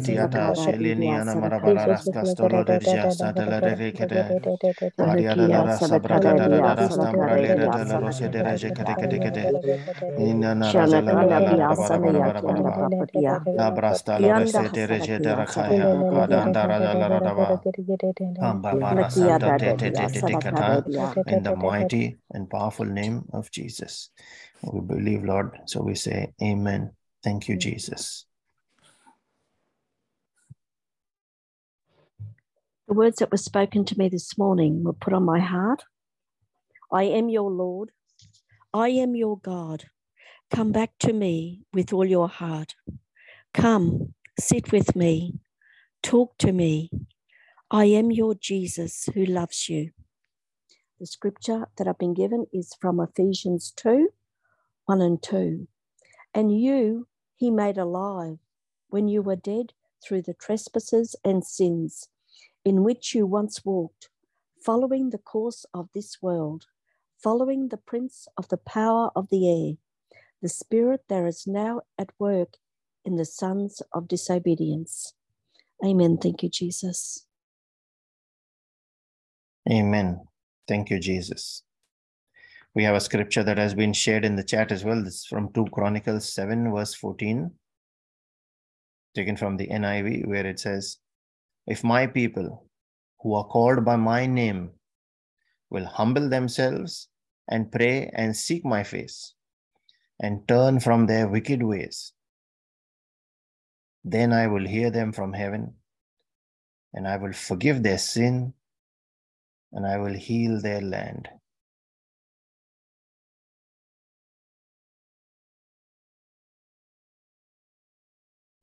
shelini 0.55 1.11
ya 1.11 1.23
namra 1.25 1.59
bara 1.61 1.87
raska 1.87 2.25
stolo 2.25 2.63
de 2.65 2.79
jasta 2.79 3.33
de 3.33 3.45
la 3.47 3.61
de 3.61 3.75
rekete 3.75 4.35
aria 4.99 5.35
da 5.35 5.47
la 5.47 5.63
rasa 5.63 5.99
braka 5.99 6.33
da 6.33 6.49
da 6.49 6.61
da 6.61 6.75
rasta 6.75 7.13
mbra 7.13 7.37
le 7.37 7.55
da 7.55 7.69
da 7.69 7.83
la 7.85 7.97
rose 7.99 8.29
de 8.29 8.43
reje 8.43 8.71
kete 8.73 8.95
kete 8.97 9.19
kete 9.19 9.55
ina 10.17 10.55
na 10.55 10.71
raja 10.73 11.01
la 11.01 11.13
la 11.15 11.39
la 11.41 11.75
bara 11.75 11.99
bara 11.99 12.31
bara 12.31 12.55
la 13.53 13.71
brasta 13.71 14.19
la 14.19 14.33
rese 14.33 14.69
te 14.71 14.87
reje 14.87 15.19
de 15.19 15.35
rakaya 15.35 15.89
ada 16.11 16.43
andara 16.43 16.79
la 16.79 16.95
la 16.95 17.33
ba. 17.35 17.63
Amba 18.39 18.77
bara 18.77 19.09
santa 19.09 19.51
te 19.53 19.73
te 19.73 19.91
in 21.27 21.43
the 21.43 21.55
mighty 21.55 22.17
and 22.31 22.49
powerful 22.49 22.85
name 22.85 23.25
of 23.33 23.51
Jesus. 23.51 24.09
We 24.63 24.81
believe, 24.81 25.23
Lord. 25.23 25.57
So 25.65 25.81
we 25.81 25.95
say, 25.95 26.33
Amen. 26.41 26.91
Thank 27.23 27.47
you, 27.47 27.57
Jesus. 27.57 28.25
The 32.87 32.93
words 32.95 33.17
that 33.17 33.31
were 33.31 33.37
spoken 33.37 33.85
to 33.85 33.97
me 33.97 34.09
this 34.09 34.37
morning 34.37 34.83
were 34.83 34.93
put 34.93 35.13
on 35.13 35.23
my 35.23 35.39
heart. 35.39 35.83
I 36.91 37.03
am 37.03 37.29
your 37.29 37.51
Lord. 37.51 37.91
I 38.73 38.89
am 38.89 39.15
your 39.15 39.37
God. 39.37 39.85
Come 40.51 40.71
back 40.71 40.91
to 41.01 41.13
me 41.13 41.61
with 41.71 41.93
all 41.93 42.05
your 42.05 42.27
heart. 42.27 42.73
Come, 43.53 44.15
sit 44.39 44.71
with 44.71 44.95
me. 44.95 45.35
Talk 46.01 46.37
to 46.39 46.51
me. 46.51 46.89
I 47.69 47.85
am 47.85 48.09
your 48.11 48.33
Jesus 48.33 49.07
who 49.13 49.25
loves 49.25 49.69
you. 49.69 49.91
The 50.99 51.05
scripture 51.05 51.69
that 51.77 51.87
I've 51.87 51.97
been 51.97 52.13
given 52.13 52.45
is 52.51 52.75
from 52.81 52.99
Ephesians 52.99 53.71
2 53.77 54.09
1 54.85 55.01
and 55.01 55.23
2. 55.23 55.67
And 56.33 56.61
you 56.61 57.07
he 57.37 57.49
made 57.49 57.77
alive 57.77 58.37
when 58.89 59.07
you 59.07 59.21
were 59.21 59.37
dead 59.37 59.71
through 60.03 60.23
the 60.23 60.33
trespasses 60.33 61.15
and 61.23 61.45
sins 61.45 62.09
in 62.65 62.83
which 62.83 63.15
you 63.15 63.25
once 63.25 63.63
walked, 63.63 64.09
following 64.61 65.09
the 65.09 65.17
course 65.17 65.65
of 65.73 65.87
this 65.93 66.21
world, 66.21 66.65
following 67.23 67.69
the 67.69 67.77
prince 67.77 68.27
of 68.37 68.49
the 68.49 68.57
power 68.57 69.09
of 69.15 69.29
the 69.29 69.49
air, 69.49 69.75
the 70.41 70.49
spirit 70.49 71.03
that 71.07 71.23
is 71.23 71.47
now 71.47 71.81
at 71.97 72.09
work 72.19 72.57
in 73.05 73.15
the 73.15 73.25
sons 73.25 73.81
of 73.93 74.09
disobedience. 74.09 75.13
Amen. 75.85 76.17
Thank 76.17 76.43
you, 76.43 76.49
Jesus. 76.49 77.25
Amen. 79.71 80.28
Thank 80.69 80.91
you, 80.91 80.99
Jesus. 80.99 81.63
We 82.75 82.83
have 82.83 82.93
a 82.93 82.99
scripture 82.99 83.41
that 83.41 83.57
has 83.57 83.73
been 83.73 83.91
shared 83.91 84.23
in 84.23 84.35
the 84.35 84.43
chat 84.43 84.71
as 84.71 84.83
well. 84.83 85.03
This 85.03 85.15
is 85.15 85.25
from 85.25 85.51
2 85.51 85.65
Chronicles 85.71 86.31
7, 86.31 86.71
verse 86.71 86.93
14, 86.93 87.49
taken 89.15 89.35
from 89.35 89.57
the 89.57 89.65
NIV, 89.65 90.27
where 90.27 90.45
it 90.45 90.59
says, 90.59 90.97
If 91.65 91.83
my 91.83 92.05
people 92.05 92.67
who 93.21 93.33
are 93.33 93.45
called 93.45 93.83
by 93.83 93.95
my 93.95 94.27
name 94.27 94.69
will 95.71 95.85
humble 95.85 96.29
themselves 96.29 97.07
and 97.47 97.71
pray 97.71 98.11
and 98.13 98.37
seek 98.37 98.63
my 98.63 98.83
face 98.83 99.33
and 100.19 100.47
turn 100.47 100.79
from 100.79 101.07
their 101.07 101.27
wicked 101.27 101.63
ways, 101.63 102.13
then 104.05 104.31
I 104.31 104.45
will 104.45 104.67
hear 104.67 104.91
them 104.91 105.13
from 105.13 105.33
heaven 105.33 105.73
and 106.93 107.07
I 107.07 107.17
will 107.17 107.33
forgive 107.33 107.81
their 107.81 107.97
sin 107.97 108.53
and 109.73 109.85
I 109.85 109.97
will 109.97 110.13
heal 110.13 110.61
their 110.61 110.81
land. 110.81 111.29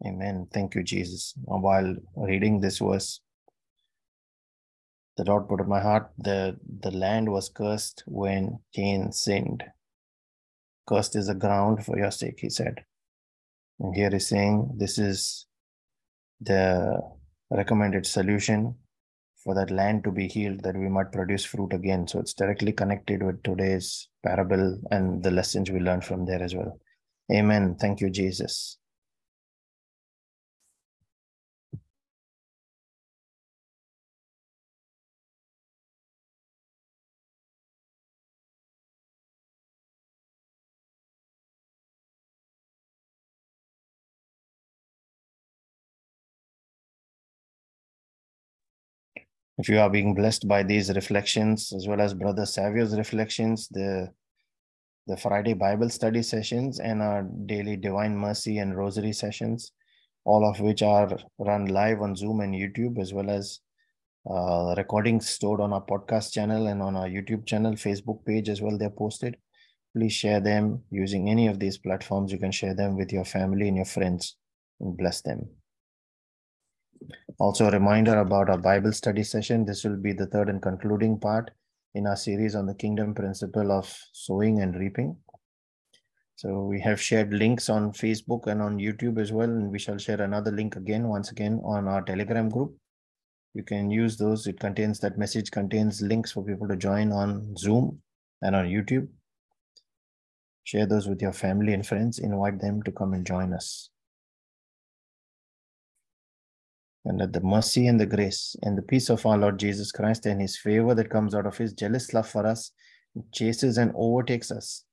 Amen. 0.07 0.47
Thank 0.53 0.75
you, 0.75 0.83
Jesus. 0.83 1.35
While 1.45 1.97
reading 2.17 2.61
this 2.61 2.79
verse, 2.79 3.21
the 5.17 5.25
Lord 5.25 5.49
put 5.49 5.61
in 5.61 5.69
my 5.69 5.81
heart 5.81 6.11
the, 6.19 6.57
the 6.81 6.91
land 6.91 7.33
was 7.33 7.49
cursed 7.49 8.05
when 8.07 8.61
Cain 8.75 9.13
sinned. 9.13 9.65
Cursed 10.87 11.17
is 11.17 11.27
the 11.29 11.35
ground 11.35 11.85
for 11.85 11.99
your 11.99 12.11
sake, 12.11 12.39
he 12.41 12.51
said. 12.51 12.85
And 13.81 13.95
here 13.95 14.11
he's 14.11 14.29
saying 14.29 14.77
this 14.79 14.99
is 14.99 15.47
the 16.41 17.01
recommended 17.51 18.07
solution 18.07 18.77
for 19.47 19.55
that 19.55 19.71
land 19.71 20.03
to 20.03 20.11
be 20.11 20.27
healed, 20.27 20.61
that 20.65 20.77
we 20.77 20.89
might 20.89 21.13
produce 21.13 21.45
fruit 21.45 21.73
again. 21.73 22.09
So 22.09 22.19
it's 22.19 22.35
directly 22.35 22.73
connected 22.73 23.23
with 23.23 23.41
today's 23.45 24.09
parable 24.25 24.77
and 24.91 25.23
the 25.23 25.31
lessons 25.31 25.71
we 25.71 25.79
learn 25.79 26.01
from 26.01 26.27
there 26.27 26.43
as 26.43 26.53
well. 26.53 26.81
Amen. 27.33 27.77
Thank 27.81 28.01
you, 28.01 28.11
Jesus. 28.11 28.77
If 49.59 49.69
you 49.69 49.79
are 49.79 49.91
being 49.91 50.15
blessed 50.15 50.47
by 50.47 50.63
these 50.63 50.91
reflections 50.95 51.73
as 51.75 51.87
well 51.89 52.01
as 52.01 52.15
brother 52.15 52.47
savio's 52.47 52.97
reflections 52.97 53.69
the 53.69 54.11
the 55.07 55.17
friday 55.17 55.55
bible 55.55 55.89
study 55.89 56.23
sessions 56.23 56.81
and 56.81 57.03
our 57.03 57.23
daily 57.47 57.77
divine 57.77 58.17
mercy 58.17 58.59
and 58.59 58.77
rosary 58.77 59.13
sessions 59.13 59.73
all 60.25 60.49
of 60.49 60.61
which 60.61 60.83
are 60.83 61.19
run 61.39 61.67
live 61.67 62.03
on 62.03 62.15
zoom 62.17 62.41
and 62.41 62.55
youtube 62.55 62.99
as 62.99 63.15
well 63.15 63.31
as 63.31 63.61
uh, 64.29 64.75
recordings 64.77 65.29
stored 65.29 65.61
on 65.61 65.73
our 65.73 65.85
podcast 65.85 66.33
channel 66.33 66.67
and 66.67 66.83
on 66.83 66.97
our 66.97 67.09
youtube 67.09 67.47
channel 67.47 67.73
facebook 67.75 68.25
page 68.25 68.49
as 68.49 68.61
well 68.61 68.77
they're 68.77 68.91
posted. 68.91 69.37
Please 69.97 70.13
share 70.13 70.41
them 70.41 70.83
using 70.91 71.31
any 71.31 71.47
of 71.47 71.59
these 71.59 71.79
platforms. 71.79 72.31
You 72.31 72.39
can 72.39 72.53
share 72.53 72.75
them 72.75 72.99
with 72.99 73.13
your 73.13 73.25
family 73.25 73.67
and 73.67 73.77
your 73.77 73.87
friends 73.87 74.37
and 74.79 74.95
bless 74.95 75.23
them 75.23 75.49
also, 77.39 77.67
a 77.67 77.71
reminder 77.71 78.19
about 78.19 78.49
our 78.49 78.59
Bible 78.59 78.93
study 78.93 79.23
session. 79.23 79.65
This 79.65 79.85
will 79.85 79.97
be 79.97 80.13
the 80.13 80.27
third 80.27 80.49
and 80.49 80.63
concluding 80.63 81.19
part 81.19 81.51
in 81.95 82.07
our 82.07 82.17
series 82.17 82.55
on 82.55 82.67
the 82.67 82.75
kingdom 82.75 83.15
principle 83.15 83.73
of 83.73 83.95
sowing 84.13 84.63
and 84.63 84.75
reaping. 84.75 85.17
So, 86.37 86.65
we 86.65 86.81
have 86.81 87.01
shared 87.01 87.35
links 87.35 87.69
on 87.69 87.93
Facebook 87.93 88.47
and 88.47 88.63
on 88.63 88.79
YouTube 88.79 89.21
as 89.21 89.33
well. 89.33 89.51
And 89.51 89.71
we 89.71 89.79
shall 89.79 89.99
share 89.99 90.23
another 90.23 90.51
link 90.51 90.77
again, 90.77 91.09
once 91.09 91.31
again, 91.31 91.61
on 91.65 91.89
our 91.89 92.03
Telegram 92.03 92.49
group. 92.49 92.75
You 93.53 93.63
can 93.63 93.91
use 93.91 94.17
those. 94.17 94.47
It 94.47 94.61
contains 94.61 95.01
that 95.01 95.19
message, 95.19 95.51
contains 95.51 96.03
links 96.03 96.33
for 96.33 96.43
people 96.45 96.69
to 96.69 96.77
join 96.77 97.13
on 97.13 97.57
Zoom 97.57 98.01
and 98.43 98.55
on 98.55 98.67
YouTube. 98.67 99.09
Share 100.65 100.87
those 100.87 101.07
with 101.07 101.23
your 101.23 101.33
family 101.33 101.73
and 101.73 101.87
friends. 101.87 102.19
Invite 102.19 102.61
them 102.61 102.83
to 102.83 102.93
come 102.93 103.13
and 103.13 103.27
join 103.27 103.53
us. 103.53 103.91
And 107.07 107.21
that 107.21 107.33
the 107.33 107.41
mercy 107.41 107.87
and 107.87 108.01
the 108.01 108.07
grace 108.07 108.57
and 108.63 108.77
the 108.77 108.83
peace 108.83 109.09
of 109.09 109.25
our 109.25 109.39
Lord 109.39 109.59
Jesus 109.59 109.93
Christ 109.93 110.27
and 110.27 110.41
his 110.41 110.59
favor 110.59 110.95
that 110.95 111.09
comes 111.09 111.35
out 111.35 111.47
of 111.47 111.57
his 111.57 111.73
jealous 111.73 112.13
love 112.13 112.29
for 112.29 112.45
us 112.45 112.73
chases 113.33 113.79
and 113.79 113.93
overtakes 113.95 114.51
us. 114.51 114.85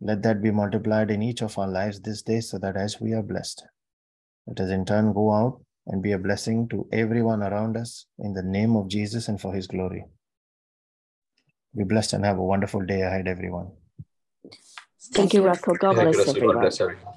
Let 0.00 0.22
that 0.22 0.42
be 0.42 0.50
multiplied 0.50 1.10
in 1.10 1.22
each 1.22 1.40
of 1.42 1.58
our 1.58 1.66
lives 1.66 2.00
this 2.00 2.20
day 2.22 2.40
so 2.40 2.58
that 2.58 2.76
as 2.76 3.00
we 3.00 3.14
are 3.14 3.22
blessed, 3.22 3.64
let 4.46 4.60
us 4.60 4.70
in 4.70 4.84
turn 4.84 5.14
go 5.14 5.32
out 5.32 5.60
and 5.86 6.02
be 6.02 6.12
a 6.12 6.18
blessing 6.18 6.68
to 6.68 6.86
everyone 6.92 7.42
around 7.42 7.78
us 7.78 8.06
in 8.18 8.34
the 8.34 8.42
name 8.42 8.76
of 8.76 8.88
Jesus 8.88 9.28
and 9.28 9.40
for 9.40 9.54
his 9.54 9.66
glory. 9.66 10.04
Be 11.74 11.84
blessed 11.84 12.12
and 12.12 12.26
have 12.26 12.38
a 12.38 12.44
wonderful 12.44 12.84
day 12.84 13.00
ahead, 13.00 13.26
everyone. 13.26 13.70
Thank 15.14 15.32
you, 15.32 15.46
Russell. 15.46 15.76
God 15.76 15.94
bless 15.94 16.28
everyone. 16.28 16.54
God 16.54 16.60
bless 16.60 16.80
everyone. 16.80 17.14